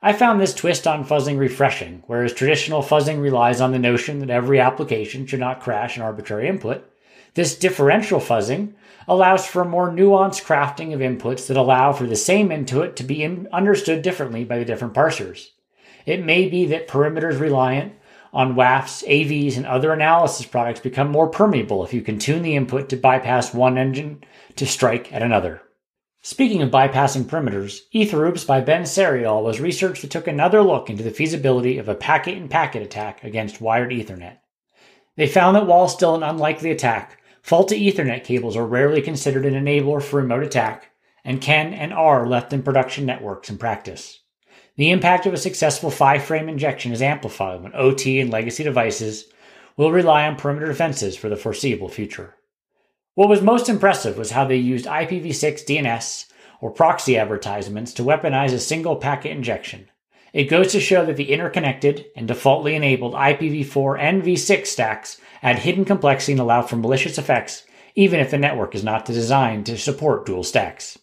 I 0.00 0.12
found 0.12 0.40
this 0.40 0.54
twist 0.54 0.86
on 0.86 1.04
fuzzing 1.04 1.38
refreshing, 1.38 2.04
whereas 2.06 2.32
traditional 2.32 2.82
fuzzing 2.82 3.20
relies 3.20 3.60
on 3.60 3.72
the 3.72 3.78
notion 3.78 4.20
that 4.20 4.30
every 4.30 4.60
application 4.60 5.26
should 5.26 5.40
not 5.40 5.60
crash 5.60 5.96
an 5.96 6.02
arbitrary 6.02 6.46
input. 6.46 6.88
This 7.34 7.58
differential 7.58 8.20
fuzzing 8.20 8.74
allows 9.08 9.46
for 9.46 9.64
more 9.64 9.90
nuanced 9.90 10.44
crafting 10.44 10.94
of 10.94 11.00
inputs 11.00 11.48
that 11.48 11.56
allow 11.56 11.92
for 11.92 12.06
the 12.06 12.16
same 12.16 12.52
input 12.52 12.96
to 12.96 13.02
be 13.02 13.24
understood 13.52 14.02
differently 14.02 14.44
by 14.44 14.58
the 14.58 14.64
different 14.64 14.94
parsers. 14.94 15.48
It 16.06 16.24
may 16.24 16.48
be 16.48 16.66
that 16.66 16.86
perimeters 16.86 17.40
reliant 17.40 17.94
on 18.34 18.56
WAFs, 18.56 19.06
AVs, 19.08 19.56
and 19.56 19.64
other 19.64 19.92
analysis 19.92 20.44
products 20.44 20.80
become 20.80 21.08
more 21.08 21.28
permeable 21.28 21.84
if 21.84 21.94
you 21.94 22.02
can 22.02 22.18
tune 22.18 22.42
the 22.42 22.56
input 22.56 22.88
to 22.88 22.96
bypass 22.96 23.54
one 23.54 23.78
engine 23.78 24.22
to 24.56 24.66
strike 24.66 25.12
at 25.12 25.22
another. 25.22 25.62
Speaking 26.20 26.60
of 26.60 26.70
bypassing 26.70 27.24
perimeters, 27.24 27.80
Etheroops 27.94 28.46
by 28.46 28.60
Ben 28.60 28.86
Serial 28.86 29.44
was 29.44 29.60
research 29.60 30.00
that 30.00 30.10
took 30.10 30.26
another 30.26 30.62
look 30.62 30.90
into 30.90 31.02
the 31.02 31.10
feasibility 31.10 31.78
of 31.78 31.88
a 31.88 31.94
packet 31.94 32.36
in 32.36 32.48
packet 32.48 32.82
attack 32.82 33.22
against 33.22 33.60
wired 33.60 33.92
Ethernet. 33.92 34.38
They 35.16 35.28
found 35.28 35.54
that 35.54 35.66
while 35.66 35.86
still 35.86 36.16
an 36.16 36.22
unlikely 36.24 36.70
attack, 36.70 37.20
faulty 37.42 37.88
Ethernet 37.88 38.24
cables 38.24 38.56
are 38.56 38.66
rarely 38.66 39.00
considered 39.00 39.46
an 39.46 39.54
enabler 39.54 40.02
for 40.02 40.16
remote 40.16 40.42
attack 40.42 40.90
and 41.24 41.40
can 41.40 41.72
and 41.72 41.92
are 41.92 42.26
left 42.26 42.52
in 42.52 42.62
production 42.62 43.06
networks 43.06 43.48
in 43.48 43.58
practice. 43.58 44.20
The 44.76 44.90
impact 44.90 45.24
of 45.26 45.32
a 45.32 45.38
successful 45.38 45.90
five 45.90 46.24
frame 46.24 46.48
injection 46.48 46.92
is 46.92 47.00
amplified 47.00 47.62
when 47.62 47.74
OT 47.74 48.18
and 48.18 48.30
legacy 48.30 48.64
devices 48.64 49.26
will 49.76 49.92
rely 49.92 50.26
on 50.26 50.34
perimeter 50.34 50.66
defenses 50.66 51.16
for 51.16 51.28
the 51.28 51.36
foreseeable 51.36 51.88
future. 51.88 52.34
What 53.14 53.28
was 53.28 53.40
most 53.40 53.68
impressive 53.68 54.18
was 54.18 54.32
how 54.32 54.44
they 54.44 54.56
used 54.56 54.86
IPv6 54.86 55.64
DNS 55.64 56.26
or 56.60 56.72
proxy 56.72 57.16
advertisements 57.16 57.92
to 57.94 58.02
weaponize 58.02 58.52
a 58.52 58.58
single 58.58 58.96
packet 58.96 59.30
injection. 59.30 59.88
It 60.32 60.44
goes 60.44 60.72
to 60.72 60.80
show 60.80 61.06
that 61.06 61.16
the 61.16 61.32
interconnected 61.32 62.06
and 62.16 62.26
defaultly 62.26 62.74
enabled 62.74 63.14
IPv4 63.14 64.00
and 64.00 64.24
v6 64.24 64.66
stacks 64.66 65.20
add 65.40 65.60
hidden 65.60 65.84
complexity 65.84 66.32
and 66.32 66.40
allow 66.40 66.62
for 66.62 66.74
malicious 66.74 67.18
effects, 67.18 67.64
even 67.94 68.18
if 68.18 68.32
the 68.32 68.38
network 68.38 68.74
is 68.74 68.82
not 68.82 69.04
designed 69.04 69.66
to 69.66 69.78
support 69.78 70.26
dual 70.26 70.42
stacks. 70.42 70.98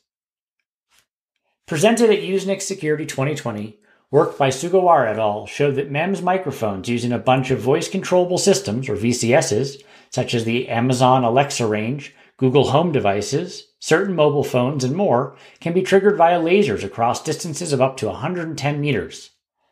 Presented 1.71 2.09
at 2.09 2.19
Usenix 2.19 2.63
Security 2.63 3.05
2020, 3.05 3.79
work 4.11 4.37
by 4.37 4.49
Sugawara 4.49 5.09
et 5.09 5.17
al. 5.17 5.45
showed 5.45 5.75
that 5.75 5.89
MEMS 5.89 6.21
microphones 6.21 6.89
using 6.89 7.13
a 7.13 7.17
bunch 7.17 7.49
of 7.49 7.61
voice 7.61 7.87
controllable 7.87 8.37
systems, 8.37 8.89
or 8.89 8.97
VCSs, 8.97 9.81
such 10.09 10.33
as 10.33 10.43
the 10.43 10.67
Amazon 10.67 11.23
Alexa 11.23 11.65
range, 11.65 12.13
Google 12.35 12.71
Home 12.71 12.91
devices, 12.91 13.67
certain 13.79 14.13
mobile 14.13 14.43
phones, 14.43 14.83
and 14.83 14.97
more, 14.97 15.37
can 15.61 15.71
be 15.71 15.81
triggered 15.81 16.17
via 16.17 16.41
lasers 16.41 16.83
across 16.83 17.23
distances 17.23 17.71
of 17.71 17.79
up 17.79 17.95
to 17.95 18.07
110 18.07 18.81
meters. 18.81 19.29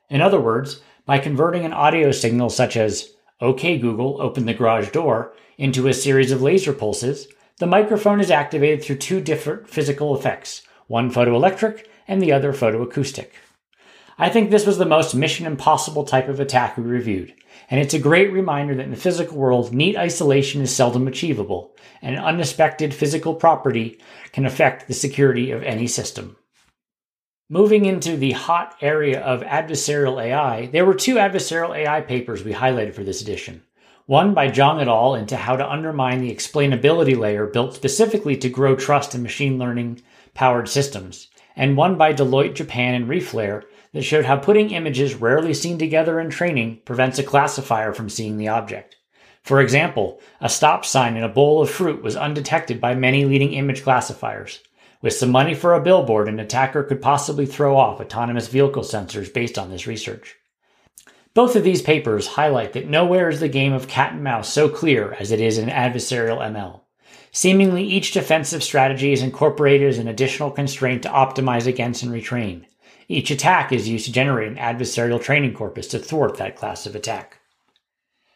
In 0.10 0.22
other 0.22 0.40
words, 0.40 0.80
by 1.06 1.20
converting 1.20 1.66
an 1.66 1.74
audio 1.74 2.12
signal 2.12 2.50
such 2.50 2.78
as, 2.78 3.10
OK 3.42 3.78
Google, 3.78 4.22
open 4.22 4.46
the 4.46 4.54
garage 4.54 4.92
door, 4.92 5.34
into 5.58 5.90
a 5.90 5.94
series 5.94 6.32
of 6.32 6.42
laser 6.42 6.72
pulses, 6.72 7.28
the 7.58 7.68
microphone 7.68 8.22
is 8.22 8.32
activated 8.32 8.82
through 8.82 9.00
two 9.00 9.20
different 9.20 9.70
physical 9.70 10.18
effects 10.18 10.62
one 10.90 11.14
photoelectric 11.14 11.86
and 12.08 12.20
the 12.20 12.34
other 12.34 12.52
photoacoustic. 12.52 13.30
I 14.18 14.28
think 14.28 14.50
this 14.50 14.66
was 14.66 14.80
the 14.80 14.86
most 14.86 15.14
mission 15.14 15.46
impossible 15.46 16.04
type 16.04 16.28
of 16.28 16.40
attack 16.40 16.76
we 16.76 16.84
reviewed, 16.84 17.34
and 17.70 17.80
it's 17.80 17.94
a 17.94 18.00
great 18.00 18.34
reminder 18.34 18.74
that 18.76 18.84
in 18.84 18.90
the 18.90 18.98
physical 18.98 19.38
world, 19.38 19.72
neat 19.72 19.96
isolation 19.96 20.62
is 20.62 20.76
seldom 20.76 21.08
achievable, 21.08 21.76
and 22.02 22.16
an 22.16 22.24
unexpected 22.24 22.94
physical 22.94 23.36
property 23.36 24.02
can 24.34 24.48
affect 24.48 24.88
the 24.88 24.94
security 24.96 25.52
of 25.52 25.62
any 25.62 25.86
system. 25.86 26.36
Moving 27.50 27.86
into 27.86 28.18
the 28.18 28.32
hot 28.32 28.76
area 28.82 29.22
of 29.22 29.42
adversarial 29.42 30.22
AI, 30.22 30.66
there 30.66 30.86
were 30.86 30.96
two 30.96 31.16
adversarial 31.16 31.78
AI 31.78 32.02
papers 32.02 32.44
we 32.44 32.54
highlighted 32.54 32.96
for 32.96 33.04
this 33.04 33.22
edition. 33.22 33.62
One 34.08 34.34
by 34.34 34.50
Zhang 34.50 34.82
et 34.82 34.88
al. 34.88 35.14
into 35.14 35.38
how 35.38 35.56
to 35.56 35.72
undermine 35.72 36.20
the 36.20 36.34
explainability 36.34 37.16
layer 37.16 37.46
built 37.46 37.76
specifically 37.76 38.36
to 38.38 38.50
grow 38.50 38.76
trust 38.76 39.14
in 39.14 39.22
machine 39.22 39.60
learning 39.60 40.02
powered 40.34 40.70
systems, 40.70 41.28
and 41.56 41.78
one 41.78 41.98
by 41.98 42.14
Deloitte 42.14 42.56
Japan 42.56 42.94
and 42.94 43.08
Reflare 43.08 43.64
that 43.94 44.04
showed 44.04 44.26
how 44.26 44.38
putting 44.38 44.72
images 44.72 45.16
rarely 45.16 45.54
seen 45.54 45.78
together 45.78 46.20
in 46.20 46.30
training 46.30 46.82
prevents 46.86 47.20
a 47.20 47.24
classifier 47.24 47.94
from 47.94 48.10
seeing 48.10 48.38
the 48.38 48.48
object. 48.48 48.96
For 49.44 49.62
example, 49.62 50.20
a 50.42 50.50
stop 50.50 50.86
sign 50.86 51.18
in 51.18 51.24
a 51.24 51.30
bowl 51.30 51.62
of 51.62 51.70
fruit 51.70 52.04
was 52.04 52.16
undetected 52.16 52.80
by 52.80 52.94
many 52.94 53.26
leading 53.26 53.54
image 53.54 53.84
classifiers. 53.84 54.60
With 55.02 55.14
some 55.14 55.32
money 55.32 55.56
for 55.56 55.74
a 55.74 55.82
billboard, 55.82 56.28
an 56.28 56.40
attacker 56.40 56.84
could 56.84 57.02
possibly 57.02 57.46
throw 57.46 57.78
off 57.78 58.02
autonomous 58.02 58.48
vehicle 58.48 58.84
sensors 58.84 59.34
based 59.34 59.58
on 59.58 59.70
this 59.70 59.88
research. 59.88 60.36
Both 61.34 61.56
of 61.56 61.64
these 61.64 61.82
papers 61.82 62.28
highlight 62.28 62.74
that 62.74 62.90
nowhere 62.90 63.30
is 63.30 63.40
the 63.40 63.48
game 63.48 63.72
of 63.72 63.88
cat 63.88 64.14
and 64.14 64.24
mouse 64.24 64.52
so 64.52 64.68
clear 64.68 65.14
as 65.14 65.32
it 65.32 65.40
is 65.40 65.58
in 65.58 65.70
adversarial 65.70 66.40
ML. 66.40 66.82
Seemingly 67.40 67.86
each 67.86 68.12
defensive 68.12 68.62
strategy 68.62 69.14
is 69.14 69.22
incorporated 69.22 69.88
as 69.88 69.98
an 69.98 70.10
additional 70.10 70.52
constraint 70.52 71.04
to 71.04 71.10
optimize 71.10 71.68
against 71.68 72.04
and 72.04 72.12
retrain. 72.12 72.66
Each 73.08 73.32
attack 73.32 73.72
is 73.72 73.88
used 73.88 74.08
to 74.08 74.12
generate 74.12 74.50
an 74.50 74.58
adversarial 74.58 75.22
training 75.22 75.54
corpus 75.54 75.88
to 75.88 76.00
thwart 76.00 76.36
that 76.36 76.58
class 76.58 76.86
of 76.86 76.98
attack. 76.98 77.40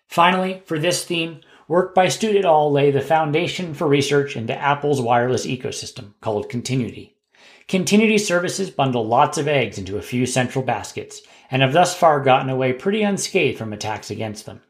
Finally, 0.07 0.61
for 0.63 0.79
this 0.79 1.03
theme, 1.03 1.41
work 1.67 1.93
by 1.93 2.07
Stute 2.07 2.37
et 2.37 2.45
al. 2.45 2.71
lay 2.71 2.91
the 2.91 3.01
foundation 3.01 3.73
for 3.73 3.89
research 3.89 4.37
into 4.37 4.55
Apple's 4.55 5.01
wireless 5.01 5.45
ecosystem 5.45 6.13
called 6.21 6.47
Continuity. 6.47 7.17
Continuity 7.67 8.17
services 8.17 8.69
bundle 8.69 9.05
lots 9.05 9.37
of 9.37 9.49
eggs 9.49 9.77
into 9.77 9.97
a 9.97 10.01
few 10.01 10.25
central 10.25 10.63
baskets 10.63 11.21
and 11.51 11.61
have 11.61 11.73
thus 11.73 11.93
far 11.93 12.21
gotten 12.21 12.49
away 12.49 12.71
pretty 12.71 13.03
unscathed 13.03 13.57
from 13.57 13.73
attacks 13.73 14.09
against 14.09 14.45
them. 14.45 14.61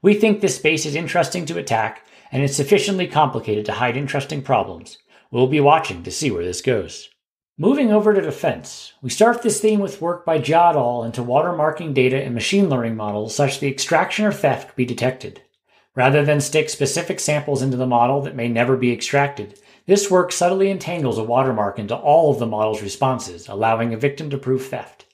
We 0.00 0.14
think 0.14 0.40
this 0.40 0.54
space 0.54 0.86
is 0.86 0.94
interesting 0.94 1.44
to 1.46 1.58
attack 1.58 2.06
and 2.32 2.42
it's 2.42 2.56
sufficiently 2.56 3.06
complicated 3.06 3.64
to 3.66 3.72
hide 3.72 3.96
interesting 3.96 4.42
problems. 4.42 4.98
We'll 5.30 5.46
be 5.46 5.60
watching 5.60 6.02
to 6.02 6.10
see 6.10 6.30
where 6.30 6.44
this 6.44 6.60
goes. 6.60 7.08
Moving 7.58 7.92
over 7.92 8.14
to 8.14 8.22
defense, 8.22 8.94
we 9.02 9.10
start 9.10 9.42
this 9.42 9.60
theme 9.60 9.80
with 9.80 10.00
work 10.00 10.24
by 10.24 10.38
Jia 10.38 11.04
into 11.04 11.22
watermarking 11.22 11.92
data 11.92 12.22
and 12.22 12.34
machine 12.34 12.68
learning 12.68 12.96
models 12.96 13.34
such 13.34 13.60
the 13.60 13.68
extraction 13.68 14.24
or 14.24 14.32
theft 14.32 14.74
be 14.76 14.86
detected. 14.86 15.42
Rather 15.94 16.24
than 16.24 16.40
stick 16.40 16.70
specific 16.70 17.20
samples 17.20 17.60
into 17.60 17.76
the 17.76 17.86
model 17.86 18.22
that 18.22 18.36
may 18.36 18.48
never 18.48 18.76
be 18.76 18.92
extracted, 18.92 19.58
this 19.86 20.10
work 20.10 20.32
subtly 20.32 20.70
entangles 20.70 21.18
a 21.18 21.24
watermark 21.24 21.78
into 21.78 21.94
all 21.94 22.32
of 22.32 22.38
the 22.38 22.46
model's 22.46 22.80
responses, 22.80 23.48
allowing 23.48 23.92
a 23.92 23.98
victim 23.98 24.30
to 24.30 24.38
prove 24.38 24.66
theft. 24.66 25.04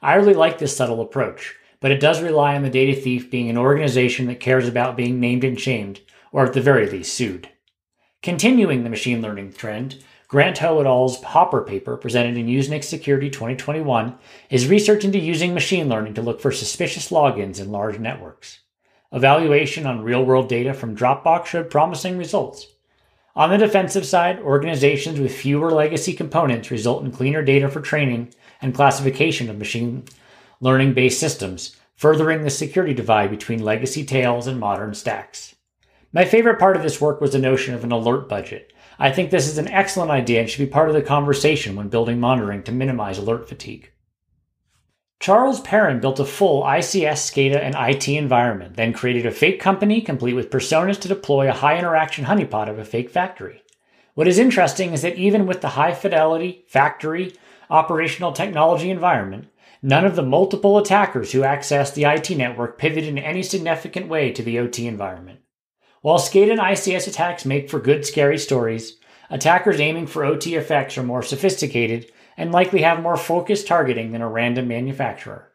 I 0.00 0.14
really 0.14 0.34
like 0.34 0.58
this 0.58 0.76
subtle 0.76 1.00
approach, 1.00 1.54
but 1.80 1.92
it 1.92 2.00
does 2.00 2.22
rely 2.22 2.56
on 2.56 2.62
the 2.62 2.70
data 2.70 3.00
thief 3.00 3.30
being 3.30 3.48
an 3.48 3.58
organization 3.58 4.26
that 4.26 4.40
cares 4.40 4.66
about 4.66 4.96
being 4.96 5.20
named 5.20 5.44
and 5.44 5.60
shamed, 5.60 6.00
or 6.32 6.44
at 6.44 6.54
the 6.54 6.60
very 6.60 6.88
least 6.88 7.14
sued. 7.14 7.48
Continuing 8.22 8.82
the 8.82 8.90
machine 8.90 9.22
learning 9.22 9.52
trend, 9.52 10.02
Grant 10.28 10.58
Ho 10.58 10.80
et 10.80 10.86
al.'s 10.86 11.22
Hopper 11.22 11.60
paper, 11.60 11.96
presented 11.96 12.38
in 12.38 12.46
Usenix 12.46 12.84
Security 12.84 13.28
2021, 13.28 14.14
is 14.48 14.66
research 14.66 15.04
into 15.04 15.18
using 15.18 15.52
machine 15.52 15.90
learning 15.90 16.14
to 16.14 16.22
look 16.22 16.40
for 16.40 16.50
suspicious 16.50 17.10
logins 17.10 17.60
in 17.60 17.70
large 17.70 17.98
networks. 17.98 18.60
Evaluation 19.12 19.84
on 19.84 20.02
real 20.02 20.24
world 20.24 20.48
data 20.48 20.72
from 20.72 20.96
Dropbox 20.96 21.46
showed 21.46 21.68
promising 21.68 22.16
results. 22.16 22.66
On 23.36 23.50
the 23.50 23.58
defensive 23.58 24.06
side, 24.06 24.38
organizations 24.40 25.20
with 25.20 25.34
fewer 25.34 25.70
legacy 25.70 26.14
components 26.14 26.70
result 26.70 27.04
in 27.04 27.12
cleaner 27.12 27.42
data 27.42 27.68
for 27.68 27.82
training 27.82 28.32
and 28.62 28.74
classification 28.74 29.50
of 29.50 29.58
machine 29.58 30.04
learning 30.60 30.94
based 30.94 31.20
systems, 31.20 31.76
furthering 31.94 32.42
the 32.42 32.50
security 32.50 32.94
divide 32.94 33.30
between 33.30 33.62
legacy 33.62 34.04
tails 34.04 34.46
and 34.46 34.58
modern 34.58 34.94
stacks. 34.94 35.54
My 36.14 36.26
favorite 36.26 36.58
part 36.58 36.76
of 36.76 36.82
this 36.82 37.00
work 37.00 37.22
was 37.22 37.32
the 37.32 37.38
notion 37.38 37.72
of 37.72 37.84
an 37.84 37.92
alert 37.92 38.28
budget. 38.28 38.74
I 38.98 39.10
think 39.10 39.30
this 39.30 39.48
is 39.48 39.56
an 39.56 39.68
excellent 39.68 40.10
idea 40.10 40.40
and 40.40 40.50
should 40.50 40.58
be 40.58 40.70
part 40.70 40.90
of 40.90 40.94
the 40.94 41.00
conversation 41.00 41.74
when 41.74 41.88
building 41.88 42.20
monitoring 42.20 42.62
to 42.64 42.72
minimize 42.72 43.16
alert 43.16 43.48
fatigue. 43.48 43.90
Charles 45.20 45.60
Perrin 45.60 46.00
built 46.00 46.20
a 46.20 46.26
full 46.26 46.64
ICS, 46.64 47.30
SCADA, 47.30 47.58
and 47.58 47.74
IT 47.78 48.08
environment, 48.08 48.76
then 48.76 48.92
created 48.92 49.24
a 49.24 49.30
fake 49.30 49.58
company 49.58 50.02
complete 50.02 50.34
with 50.34 50.50
personas 50.50 51.00
to 51.00 51.08
deploy 51.08 51.48
a 51.48 51.52
high 51.54 51.78
interaction 51.78 52.26
honeypot 52.26 52.68
of 52.68 52.78
a 52.78 52.84
fake 52.84 53.08
factory. 53.08 53.62
What 54.14 54.28
is 54.28 54.38
interesting 54.38 54.92
is 54.92 55.00
that 55.02 55.16
even 55.16 55.46
with 55.46 55.62
the 55.62 55.68
high 55.68 55.94
fidelity, 55.94 56.64
factory, 56.68 57.34
operational 57.70 58.32
technology 58.32 58.90
environment, 58.90 59.46
none 59.80 60.04
of 60.04 60.16
the 60.16 60.22
multiple 60.22 60.76
attackers 60.76 61.32
who 61.32 61.40
accessed 61.40 61.94
the 61.94 62.04
IT 62.04 62.36
network 62.36 62.76
pivoted 62.76 63.08
in 63.08 63.16
any 63.16 63.42
significant 63.42 64.08
way 64.08 64.30
to 64.32 64.42
the 64.42 64.58
OT 64.58 64.86
environment. 64.86 65.38
While 66.02 66.18
SCADA 66.18 66.50
and 66.50 66.60
ICS 66.60 67.06
attacks 67.06 67.44
make 67.44 67.70
for 67.70 67.78
good 67.78 68.04
scary 68.04 68.36
stories, 68.36 68.96
attackers 69.30 69.78
aiming 69.78 70.08
for 70.08 70.24
OT 70.24 70.56
effects 70.56 70.98
are 70.98 71.04
more 71.04 71.22
sophisticated 71.22 72.10
and 72.36 72.50
likely 72.50 72.82
have 72.82 73.00
more 73.00 73.16
focused 73.16 73.68
targeting 73.68 74.10
than 74.10 74.20
a 74.20 74.28
random 74.28 74.66
manufacturer. 74.66 75.52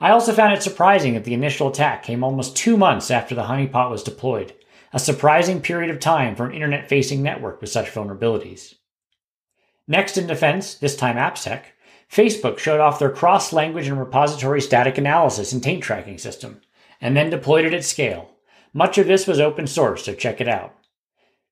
I 0.00 0.10
also 0.10 0.32
found 0.32 0.54
it 0.54 0.62
surprising 0.62 1.12
that 1.14 1.24
the 1.24 1.34
initial 1.34 1.68
attack 1.68 2.02
came 2.02 2.24
almost 2.24 2.56
two 2.56 2.78
months 2.78 3.10
after 3.10 3.34
the 3.34 3.44
honeypot 3.44 3.90
was 3.90 4.02
deployed, 4.02 4.54
a 4.94 4.98
surprising 4.98 5.60
period 5.60 5.90
of 5.90 6.00
time 6.00 6.34
for 6.34 6.46
an 6.46 6.54
internet 6.54 6.88
facing 6.88 7.22
network 7.22 7.60
with 7.60 7.68
such 7.68 7.92
vulnerabilities. 7.92 8.74
Next 9.86 10.16
in 10.16 10.26
defense, 10.26 10.76
this 10.76 10.96
time 10.96 11.16
AppSec, 11.16 11.62
Facebook 12.10 12.56
showed 12.58 12.80
off 12.80 12.98
their 12.98 13.10
cross 13.10 13.52
language 13.52 13.88
and 13.88 14.00
repository 14.00 14.62
static 14.62 14.96
analysis 14.96 15.52
and 15.52 15.62
taint 15.62 15.82
tracking 15.82 16.16
system, 16.16 16.62
and 17.02 17.14
then 17.14 17.28
deployed 17.28 17.66
it 17.66 17.74
at 17.74 17.84
scale. 17.84 18.33
Much 18.76 18.98
of 18.98 19.06
this 19.06 19.26
was 19.28 19.38
open 19.38 19.68
source, 19.68 20.04
so 20.04 20.12
check 20.14 20.40
it 20.40 20.48
out. 20.48 20.74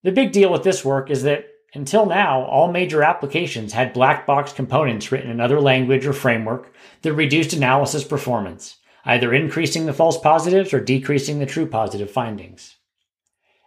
The 0.03 0.11
big 0.11 0.33
deal 0.33 0.51
with 0.51 0.65
this 0.65 0.85
work 0.85 1.09
is 1.09 1.23
that 1.23 1.47
until 1.73 2.05
now, 2.05 2.43
all 2.43 2.71
major 2.71 3.03
applications 3.05 3.73
had 3.73 3.93
black 3.93 4.27
box 4.27 4.53
components 4.53 5.11
written 5.11 5.31
in 5.31 5.37
another 5.37 5.61
language 5.61 6.05
or 6.05 6.13
framework 6.13 6.75
that 7.03 7.15
reduced 7.15 7.53
analysis 7.53 8.03
performance, 8.03 8.79
either 9.05 9.33
increasing 9.33 9.87
the 9.87 9.93
false 9.93 10.19
positives 10.19 10.75
or 10.75 10.81
decreasing 10.81 11.39
the 11.39 11.47
true 11.47 11.67
positive 11.67 12.11
findings. 12.11 12.77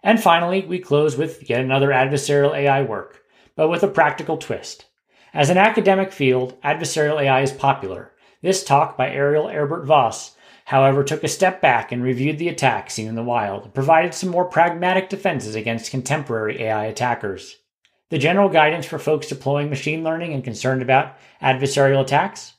And 0.03 0.21
finally, 0.21 0.65
we 0.65 0.77
close 0.77 1.17
with 1.17 1.50
yet 1.50 1.62
another 1.62 1.89
adversarial 1.89 2.55
AI 2.55 2.83
work, 2.83 3.21
but 3.55 3.69
with 3.69 3.81
a 3.81 3.88
practical 3.88 4.38
twist. 4.38 4.85
As 5.33 5.50
an 5.50 5.57
academic 5.57 6.12
field, 6.12 6.62
adversarial 6.62 7.21
AI 7.21 7.41
is 7.41 7.51
popular. 7.51 8.12
This 8.41 8.63
talk 8.63 8.97
by 8.97 9.09
Ariel 9.09 9.47
Herbert 9.47 9.85
Voss, 9.85 10.35
however, 10.65 11.03
took 11.03 11.24
a 11.24 11.27
step 11.27 11.62
back 11.62 11.91
and 11.91 12.03
reviewed 12.03 12.38
the 12.38 12.50
attack 12.50 12.91
seen 12.91 13.07
in 13.07 13.15
the 13.15 13.24
wild 13.24 13.63
and 13.63 13.74
provided 13.74 14.13
some 14.13 14.29
more 14.29 14.45
pragmatic 14.45 15.10
defenses 15.10 15.55
against 15.55 15.91
contemporary 15.91 16.62
AI 16.62 16.86
attackers. 16.86 17.57
The 18.10 18.17
general 18.17 18.50
guidance 18.50 18.86
for 18.86 19.00
folks 19.00 19.27
deploying 19.27 19.69
machine 19.69 20.03
learning 20.03 20.34
and 20.34 20.43
concerned 20.43 20.81
about 20.81 21.17
adversarial 21.41 22.01
attacks? 22.01 22.53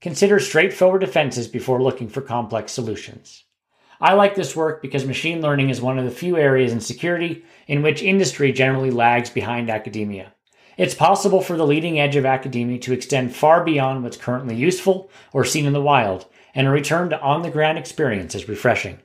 Consider 0.00 0.38
straightforward 0.38 1.00
defenses 1.00 1.48
before 1.48 1.82
looking 1.82 2.08
for 2.08 2.20
complex 2.20 2.72
solutions. 2.72 3.44
I 4.00 4.14
like 4.14 4.34
this 4.34 4.54
work 4.54 4.80
because 4.80 5.04
machine 5.04 5.40
learning 5.40 5.70
is 5.70 5.80
one 5.80 5.98
of 5.98 6.04
the 6.04 6.10
few 6.10 6.36
areas 6.36 6.72
in 6.72 6.80
security 6.80 7.44
in 7.66 7.82
which 7.82 8.02
industry 8.02 8.52
generally 8.52 8.90
lags 8.90 9.28
behind 9.28 9.68
academia. 9.68 10.34
It's 10.76 10.94
possible 10.94 11.42
for 11.42 11.56
the 11.56 11.66
leading 11.66 11.98
edge 11.98 12.14
of 12.14 12.24
academia 12.24 12.78
to 12.78 12.92
extend 12.92 13.34
far 13.34 13.64
beyond 13.64 14.04
what's 14.04 14.16
currently 14.16 14.54
useful 14.54 15.10
or 15.32 15.44
seen 15.44 15.66
in 15.66 15.72
the 15.72 15.82
wild, 15.82 16.26
and 16.58 16.66
a 16.66 16.70
return 16.70 17.08
to 17.08 17.20
on 17.20 17.42
the 17.42 17.50
ground 17.50 17.78
experience 17.78 18.34
is 18.34 18.48
refreshing. 18.48 18.98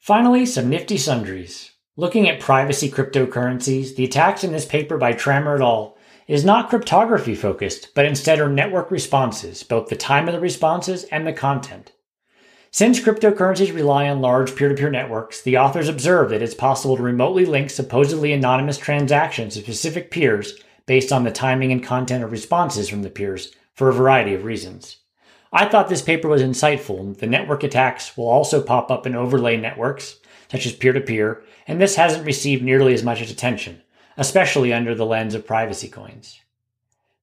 Finally, 0.00 0.44
some 0.44 0.68
nifty 0.68 0.96
sundries. 0.98 1.70
Looking 1.96 2.28
at 2.28 2.40
privacy 2.40 2.90
cryptocurrencies, 2.90 3.94
the 3.94 4.04
attacks 4.04 4.42
in 4.42 4.50
this 4.50 4.66
paper 4.66 4.98
by 4.98 5.12
Tramer 5.12 5.54
et 5.54 5.62
al. 5.62 5.96
is 6.26 6.44
not 6.44 6.68
cryptography 6.68 7.36
focused, 7.36 7.90
but 7.94 8.06
instead 8.06 8.40
are 8.40 8.48
network 8.48 8.90
responses, 8.90 9.62
both 9.62 9.88
the 9.88 9.94
time 9.94 10.26
of 10.26 10.34
the 10.34 10.40
responses 10.40 11.04
and 11.04 11.24
the 11.24 11.32
content. 11.32 11.92
Since 12.72 12.98
cryptocurrencies 12.98 13.72
rely 13.72 14.08
on 14.08 14.20
large 14.20 14.56
peer 14.56 14.68
to 14.68 14.74
peer 14.74 14.90
networks, 14.90 15.42
the 15.42 15.56
authors 15.56 15.88
observe 15.88 16.30
that 16.30 16.42
it's 16.42 16.54
possible 16.54 16.96
to 16.96 17.04
remotely 17.04 17.46
link 17.46 17.70
supposedly 17.70 18.32
anonymous 18.32 18.78
transactions 18.78 19.54
to 19.54 19.62
specific 19.62 20.10
peers 20.10 20.60
based 20.86 21.12
on 21.12 21.22
the 21.22 21.30
timing 21.30 21.70
and 21.70 21.84
content 21.84 22.24
of 22.24 22.32
responses 22.32 22.88
from 22.88 23.02
the 23.02 23.10
peers 23.10 23.54
for 23.74 23.88
a 23.88 23.94
variety 23.94 24.34
of 24.34 24.42
reasons. 24.42 24.96
I 25.56 25.66
thought 25.66 25.88
this 25.88 26.02
paper 26.02 26.26
was 26.26 26.42
insightful. 26.42 27.16
The 27.16 27.28
network 27.28 27.62
attacks 27.62 28.16
will 28.16 28.26
also 28.26 28.60
pop 28.60 28.90
up 28.90 29.06
in 29.06 29.14
overlay 29.14 29.56
networks, 29.56 30.16
such 30.50 30.66
as 30.66 30.72
peer 30.72 30.92
to 30.92 31.00
peer, 31.00 31.44
and 31.68 31.80
this 31.80 31.94
hasn't 31.94 32.26
received 32.26 32.64
nearly 32.64 32.92
as 32.92 33.04
much 33.04 33.20
attention, 33.20 33.80
especially 34.16 34.72
under 34.72 34.96
the 34.96 35.06
lens 35.06 35.32
of 35.32 35.46
privacy 35.46 35.86
coins. 35.86 36.40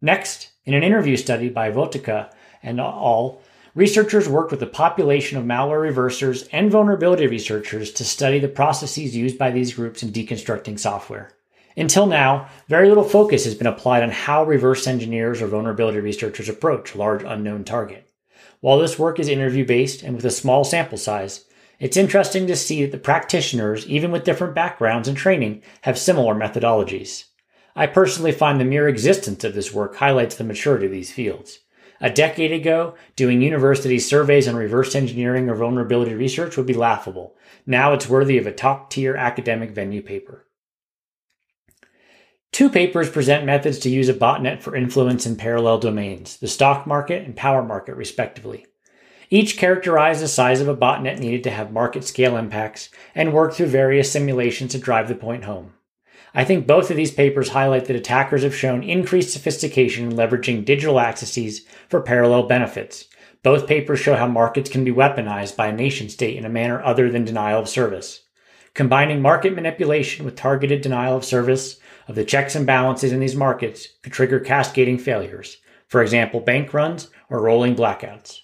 Next, 0.01 0.51
in 0.63 0.73
an 0.73 0.81
interview 0.81 1.17
study 1.17 1.49
by 1.49 1.71
Votipka 1.71 2.31
and 2.63 2.79
al., 2.79 3.41
researchers 3.75 4.29
worked 4.29 4.51
with 4.51 4.63
a 4.63 4.67
population 4.67 5.37
of 5.37 5.43
malware 5.43 5.93
reversers 5.93 6.47
and 6.53 6.71
vulnerability 6.71 7.27
researchers 7.27 7.91
to 7.91 8.05
study 8.05 8.39
the 8.39 8.47
processes 8.47 9.13
used 9.13 9.37
by 9.37 9.51
these 9.51 9.73
groups 9.73 10.03
in 10.03 10.09
deconstructing 10.13 10.79
software. 10.79 11.33
Until 11.75 12.05
now, 12.05 12.47
very 12.69 12.87
little 12.87 13.03
focus 13.03 13.43
has 13.43 13.55
been 13.55 13.67
applied 13.67 14.03
on 14.03 14.11
how 14.11 14.45
reverse 14.45 14.87
engineers 14.87 15.41
or 15.41 15.47
vulnerability 15.47 15.99
researchers 15.99 16.47
approach 16.47 16.95
large 16.95 17.23
unknown 17.23 17.65
target. 17.65 18.07
While 18.61 18.77
this 18.77 18.99
work 18.99 19.19
is 19.19 19.27
interview 19.27 19.65
based 19.65 20.03
and 20.03 20.15
with 20.15 20.23
a 20.23 20.29
small 20.29 20.63
sample 20.63 20.99
size, 20.99 21.45
it's 21.79 21.97
interesting 21.97 22.45
to 22.45 22.55
see 22.55 22.83
that 22.83 22.91
the 22.91 22.99
practitioners, 22.99 23.87
even 23.87 24.11
with 24.11 24.23
different 24.23 24.53
backgrounds 24.53 25.07
and 25.07 25.17
training, 25.17 25.63
have 25.81 25.97
similar 25.97 26.35
methodologies. 26.35 27.23
I 27.75 27.87
personally 27.87 28.31
find 28.31 28.59
the 28.59 28.65
mere 28.65 28.87
existence 28.87 29.43
of 29.43 29.55
this 29.55 29.73
work 29.73 29.95
highlights 29.95 30.35
the 30.35 30.43
maturity 30.43 30.85
of 30.85 30.91
these 30.91 31.11
fields. 31.11 31.57
A 31.99 32.11
decade 32.11 32.51
ago, 32.51 32.93
doing 33.15 33.41
university 33.41 33.97
surveys 33.97 34.47
on 34.47 34.55
reverse 34.55 34.93
engineering 34.93 35.49
or 35.49 35.55
vulnerability 35.55 36.13
research 36.13 36.55
would 36.55 36.67
be 36.67 36.73
laughable. 36.73 37.35
Now 37.65 37.93
it's 37.93 38.09
worthy 38.09 38.37
of 38.37 38.45
a 38.45 38.51
top 38.51 38.91
tier 38.91 39.15
academic 39.15 39.71
venue 39.71 40.03
paper. 40.03 40.45
Two 42.51 42.69
papers 42.69 43.09
present 43.09 43.45
methods 43.45 43.79
to 43.79 43.89
use 43.89 44.09
a 44.09 44.13
botnet 44.13 44.61
for 44.61 44.75
influence 44.75 45.25
in 45.25 45.37
parallel 45.37 45.77
domains, 45.77 46.35
the 46.35 46.49
stock 46.49 46.85
market 46.85 47.25
and 47.25 47.33
power 47.33 47.63
market, 47.63 47.95
respectively. 47.95 48.65
Each 49.29 49.55
characterize 49.55 50.19
the 50.19 50.27
size 50.27 50.59
of 50.59 50.67
a 50.67 50.75
botnet 50.75 51.17
needed 51.17 51.45
to 51.45 51.51
have 51.51 51.71
market 51.71 52.03
scale 52.03 52.35
impacts 52.35 52.89
and 53.15 53.31
work 53.31 53.53
through 53.53 53.67
various 53.67 54.11
simulations 54.11 54.73
to 54.73 54.79
drive 54.79 55.07
the 55.07 55.15
point 55.15 55.45
home. 55.45 55.75
I 56.33 56.43
think 56.43 56.67
both 56.67 56.91
of 56.91 56.97
these 56.97 57.13
papers 57.13 57.49
highlight 57.49 57.85
that 57.85 57.95
attackers 57.95 58.43
have 58.43 58.55
shown 58.55 58.83
increased 58.83 59.31
sophistication 59.31 60.11
in 60.11 60.17
leveraging 60.17 60.65
digital 60.65 60.99
accesses 60.99 61.61
for 61.87 62.01
parallel 62.01 62.43
benefits. 62.43 63.05
Both 63.43 63.67
papers 63.67 63.99
show 63.99 64.15
how 64.17 64.27
markets 64.27 64.69
can 64.69 64.83
be 64.83 64.91
weaponized 64.91 65.55
by 65.55 65.67
a 65.67 65.73
nation 65.73 66.09
state 66.09 66.35
in 66.35 66.43
a 66.43 66.49
manner 66.49 66.83
other 66.83 67.09
than 67.09 67.23
denial 67.23 67.61
of 67.61 67.69
service. 67.69 68.23
Combining 68.73 69.21
market 69.21 69.55
manipulation 69.55 70.25
with 70.25 70.35
targeted 70.35 70.81
denial 70.81 71.15
of 71.15 71.25
service 71.25 71.80
of 72.07 72.15
the 72.15 72.25
checks 72.25 72.55
and 72.55 72.65
balances 72.65 73.11
in 73.11 73.19
these 73.19 73.35
markets 73.35 73.87
could 74.03 74.13
trigger 74.13 74.39
cascading 74.39 74.97
failures, 74.97 75.57
for 75.87 76.01
example, 76.01 76.39
bank 76.39 76.73
runs 76.73 77.09
or 77.29 77.41
rolling 77.41 77.75
blackouts. 77.75 78.39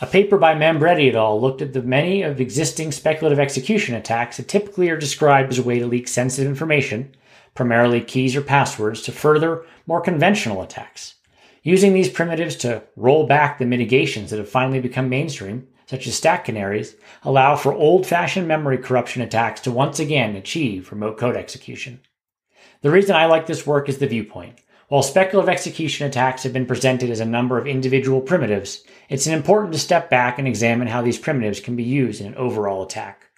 A 0.00 0.06
paper 0.06 0.36
by 0.36 0.54
Mambretti 0.54 1.08
et 1.08 1.14
al. 1.14 1.40
looked 1.40 1.62
at 1.62 1.74
the 1.74 1.82
many 1.82 2.22
of 2.22 2.40
existing 2.40 2.90
speculative 2.90 3.38
execution 3.38 3.94
attacks 3.94 4.36
that 4.36 4.48
typically 4.48 4.90
are 4.90 4.96
described 4.96 5.52
as 5.52 5.60
a 5.60 5.62
way 5.62 5.78
to 5.78 5.86
leak 5.86 6.08
sensitive 6.08 6.50
information, 6.50 7.14
primarily 7.54 8.00
keys 8.00 8.34
or 8.34 8.42
passwords, 8.42 9.02
to 9.02 9.12
further, 9.12 9.64
more 9.86 10.00
conventional 10.00 10.62
attacks. 10.62 11.14
Using 11.62 11.92
these 11.92 12.08
primitives 12.08 12.56
to 12.56 12.82
roll 12.96 13.26
back 13.28 13.58
the 13.58 13.64
mitigations 13.64 14.30
that 14.30 14.38
have 14.38 14.48
finally 14.48 14.80
become 14.80 15.08
mainstream, 15.08 15.68
such 15.86 16.06
as 16.06 16.14
stack 16.14 16.44
canaries, 16.44 16.94
allow 17.22 17.56
for 17.56 17.72
old 17.72 18.06
fashioned 18.06 18.48
memory 18.48 18.78
corruption 18.78 19.22
attacks 19.22 19.60
to 19.62 19.70
once 19.70 19.98
again 19.98 20.36
achieve 20.36 20.90
remote 20.90 21.18
code 21.18 21.36
execution. 21.36 22.00
The 22.82 22.90
reason 22.90 23.14
I 23.14 23.26
like 23.26 23.46
this 23.46 23.66
work 23.66 23.88
is 23.88 23.98
the 23.98 24.06
viewpoint. 24.06 24.60
While 24.88 25.02
speculative 25.02 25.48
execution 25.48 26.06
attacks 26.06 26.42
have 26.42 26.52
been 26.52 26.66
presented 26.66 27.08
as 27.08 27.20
a 27.20 27.24
number 27.24 27.56
of 27.56 27.66
individual 27.66 28.20
primitives, 28.20 28.84
it's 29.08 29.26
important 29.26 29.72
to 29.72 29.78
step 29.78 30.10
back 30.10 30.38
and 30.38 30.46
examine 30.46 30.88
how 30.88 31.00
these 31.00 31.18
primitives 31.18 31.60
can 31.60 31.76
be 31.76 31.82
used 31.82 32.20
in 32.20 32.26
an 32.26 32.34
overall 32.34 32.82
attack. 32.82 33.30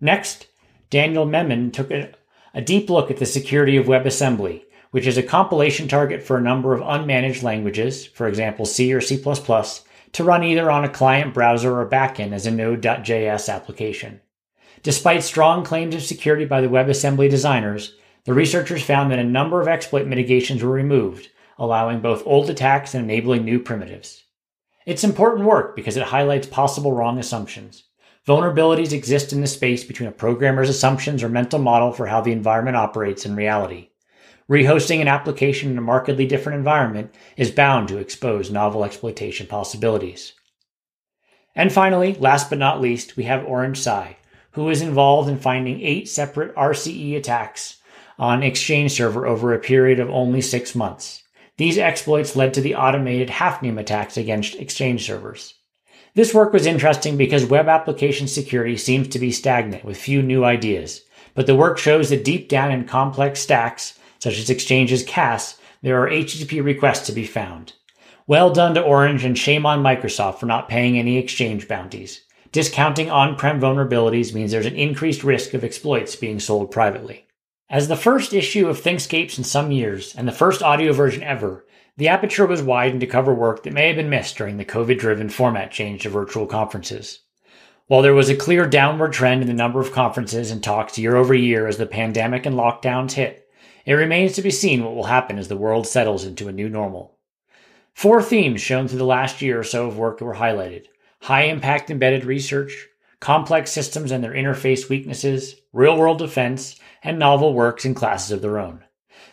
Next, 0.00 0.46
Daniel 0.88 1.24
Memon 1.24 1.70
took 1.70 1.90
a, 1.90 2.12
a 2.52 2.60
deep 2.60 2.90
look 2.90 3.10
at 3.10 3.18
the 3.18 3.26
security 3.26 3.76
of 3.76 3.86
WebAssembly, 3.86 4.62
which 4.90 5.06
is 5.06 5.16
a 5.16 5.22
compilation 5.22 5.86
target 5.86 6.22
for 6.22 6.36
a 6.36 6.42
number 6.42 6.72
of 6.72 6.80
unmanaged 6.80 7.44
languages, 7.44 8.06
for 8.06 8.26
example 8.26 8.66
C 8.66 8.92
or 8.92 9.00
C++, 9.00 9.22
to 10.12 10.24
run 10.24 10.42
either 10.42 10.70
on 10.70 10.84
a 10.84 10.88
client 10.88 11.34
browser 11.34 11.78
or 11.78 11.88
backend 11.88 12.32
as 12.32 12.46
a 12.46 12.50
Node.js 12.50 13.52
application. 13.52 14.20
Despite 14.82 15.22
strong 15.22 15.64
claims 15.64 15.94
of 15.94 16.02
security 16.02 16.44
by 16.44 16.60
the 16.60 16.68
WebAssembly 16.68 17.28
designers, 17.28 17.94
the 18.24 18.34
researchers 18.34 18.82
found 18.82 19.10
that 19.10 19.18
a 19.18 19.24
number 19.24 19.60
of 19.60 19.68
exploit 19.68 20.06
mitigations 20.06 20.62
were 20.62 20.70
removed, 20.70 21.28
allowing 21.58 22.00
both 22.00 22.26
old 22.26 22.48
attacks 22.48 22.94
and 22.94 23.04
enabling 23.04 23.44
new 23.44 23.58
primitives. 23.58 24.24
It's 24.86 25.04
important 25.04 25.46
work 25.46 25.76
because 25.76 25.96
it 25.96 26.04
highlights 26.04 26.46
possible 26.46 26.92
wrong 26.92 27.18
assumptions. 27.18 27.84
Vulnerabilities 28.26 28.92
exist 28.92 29.32
in 29.32 29.40
the 29.40 29.46
space 29.46 29.84
between 29.84 30.08
a 30.08 30.12
programmer's 30.12 30.68
assumptions 30.68 31.22
or 31.22 31.28
mental 31.28 31.58
model 31.58 31.92
for 31.92 32.06
how 32.06 32.20
the 32.20 32.32
environment 32.32 32.76
operates 32.76 33.26
in 33.26 33.36
reality. 33.36 33.89
Rehosting 34.50 35.00
an 35.00 35.06
application 35.06 35.70
in 35.70 35.78
a 35.78 35.80
markedly 35.80 36.26
different 36.26 36.58
environment 36.58 37.14
is 37.36 37.52
bound 37.52 37.86
to 37.86 37.98
expose 37.98 38.50
novel 38.50 38.84
exploitation 38.84 39.46
possibilities. 39.46 40.32
And 41.54 41.72
finally, 41.72 42.14
last 42.14 42.50
but 42.50 42.58
not 42.58 42.80
least, 42.80 43.16
we 43.16 43.22
have 43.24 43.44
Orange 43.44 43.78
Tsai, 43.78 44.16
who 44.52 44.68
is 44.68 44.82
involved 44.82 45.28
in 45.28 45.38
finding 45.38 45.80
eight 45.80 46.08
separate 46.08 46.52
RCE 46.56 47.16
attacks 47.16 47.76
on 48.18 48.42
Exchange 48.42 48.90
Server 48.90 49.24
over 49.24 49.54
a 49.54 49.60
period 49.60 50.00
of 50.00 50.10
only 50.10 50.40
six 50.40 50.74
months. 50.74 51.22
These 51.56 51.78
exploits 51.78 52.34
led 52.34 52.52
to 52.54 52.60
the 52.60 52.74
automated 52.74 53.28
Hafnium 53.28 53.78
attacks 53.78 54.16
against 54.16 54.56
Exchange 54.56 55.06
servers. 55.06 55.54
This 56.16 56.34
work 56.34 56.52
was 56.52 56.66
interesting 56.66 57.16
because 57.16 57.46
web 57.46 57.68
application 57.68 58.26
security 58.26 58.76
seems 58.76 59.06
to 59.08 59.20
be 59.20 59.30
stagnant 59.30 59.84
with 59.84 59.96
few 59.96 60.22
new 60.22 60.42
ideas, 60.42 61.02
but 61.34 61.46
the 61.46 61.54
work 61.54 61.78
shows 61.78 62.10
that 62.10 62.24
deep 62.24 62.48
down 62.48 62.72
in 62.72 62.84
complex 62.84 63.38
stacks, 63.40 63.96
such 64.20 64.38
as 64.38 64.48
Exchange's 64.48 65.02
CAS, 65.02 65.58
there 65.82 66.00
are 66.00 66.10
HTTP 66.10 66.62
requests 66.62 67.06
to 67.06 67.12
be 67.12 67.26
found. 67.26 67.72
Well 68.26 68.52
done 68.52 68.74
to 68.74 68.82
Orange 68.82 69.24
and 69.24 69.36
shame 69.36 69.66
on 69.66 69.82
Microsoft 69.82 70.38
for 70.38 70.46
not 70.46 70.68
paying 70.68 70.96
any 70.96 71.18
Exchange 71.18 71.66
bounties. 71.66 72.22
Discounting 72.52 73.10
on-prem 73.10 73.60
vulnerabilities 73.60 74.34
means 74.34 74.52
there's 74.52 74.66
an 74.66 74.76
increased 74.76 75.24
risk 75.24 75.54
of 75.54 75.64
exploits 75.64 76.16
being 76.16 76.38
sold 76.38 76.70
privately. 76.70 77.26
As 77.68 77.88
the 77.88 77.96
first 77.96 78.32
issue 78.32 78.68
of 78.68 78.80
ThinkstScapes 78.80 79.38
in 79.38 79.44
some 79.44 79.70
years, 79.70 80.14
and 80.16 80.28
the 80.28 80.32
first 80.32 80.62
audio 80.62 80.92
version 80.92 81.22
ever, 81.22 81.64
the 81.96 82.08
aperture 82.08 82.46
was 82.46 82.62
widened 82.62 83.00
to 83.00 83.06
cover 83.06 83.32
work 83.32 83.62
that 83.62 83.72
may 83.72 83.86
have 83.86 83.96
been 83.96 84.10
missed 84.10 84.36
during 84.36 84.56
the 84.56 84.64
COVID 84.64 84.98
driven 84.98 85.28
format 85.28 85.70
change 85.70 86.02
to 86.02 86.08
virtual 86.08 86.46
conferences. 86.46 87.20
While 87.86 88.02
there 88.02 88.14
was 88.14 88.28
a 88.28 88.36
clear 88.36 88.66
downward 88.66 89.12
trend 89.12 89.42
in 89.42 89.48
the 89.48 89.54
number 89.54 89.80
of 89.80 89.92
conferences 89.92 90.50
and 90.50 90.62
talks 90.62 90.98
year 90.98 91.16
over 91.16 91.34
year 91.34 91.66
as 91.66 91.76
the 91.76 91.86
pandemic 91.86 92.46
and 92.46 92.56
lockdowns 92.56 93.12
hit, 93.12 93.48
it 93.86 93.94
remains 93.94 94.34
to 94.34 94.42
be 94.42 94.50
seen 94.50 94.84
what 94.84 94.94
will 94.94 95.04
happen 95.04 95.38
as 95.38 95.48
the 95.48 95.56
world 95.56 95.86
settles 95.86 96.24
into 96.24 96.48
a 96.48 96.52
new 96.52 96.68
normal. 96.68 97.18
Four 97.94 98.22
themes 98.22 98.60
shown 98.60 98.88
through 98.88 98.98
the 98.98 99.04
last 99.04 99.42
year 99.42 99.60
or 99.60 99.64
so 99.64 99.86
of 99.86 99.98
work 99.98 100.20
were 100.20 100.34
highlighted 100.34 100.86
high 101.22 101.42
impact 101.42 101.90
embedded 101.90 102.24
research, 102.24 102.88
complex 103.20 103.70
systems 103.70 104.10
and 104.10 104.24
their 104.24 104.32
interface 104.32 104.88
weaknesses, 104.88 105.56
real 105.72 105.96
world 105.98 106.18
defense, 106.18 106.76
and 107.02 107.18
novel 107.18 107.52
works 107.52 107.84
and 107.84 107.94
classes 107.94 108.30
of 108.30 108.40
their 108.40 108.58
own. 108.58 108.82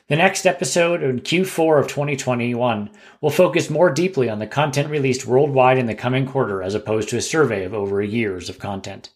The 0.10 0.16
next 0.16 0.46
episode 0.46 1.04
in 1.04 1.20
Q4 1.20 1.80
of 1.80 1.88
2021 1.88 2.90
will 3.22 3.30
focus 3.30 3.70
more 3.70 3.92
deeply 3.92 4.30
on 4.30 4.40
the 4.40 4.48
content 4.48 4.90
released 4.90 5.26
worldwide 5.26 5.78
in 5.78 5.86
the 5.86 5.96
coming 5.96 6.26
quarter 6.26 6.62
as 6.62 6.76
opposed 6.76 7.10
to 7.10 7.18
a 7.18 7.22
survey 7.22 7.64
of 7.64 7.74
over 7.74 8.02
a 8.02 8.08
years 8.08 8.50
of 8.50 8.60
content. 8.60 9.10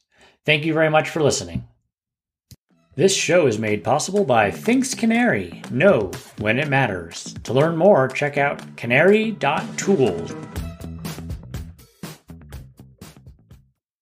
Thank 0.46 0.66
you 0.66 0.74
very 0.74 0.90
much 0.90 1.10
for 1.10 1.22
listening. 1.22 1.68
This 2.94 3.16
show 3.16 3.48
is 3.48 3.58
made 3.58 3.86
possible 3.86 4.26
by 4.26 4.52
Thinkst 4.52 4.98
Canary. 4.98 5.62
Know 5.72 6.12
when 6.40 6.60
it 6.60 6.68
matters. 6.68 7.34
To 7.44 7.54
learn 7.54 7.78
more, 7.78 8.10
check 8.10 8.38
out 8.38 8.76
canary.tools. 8.76 10.36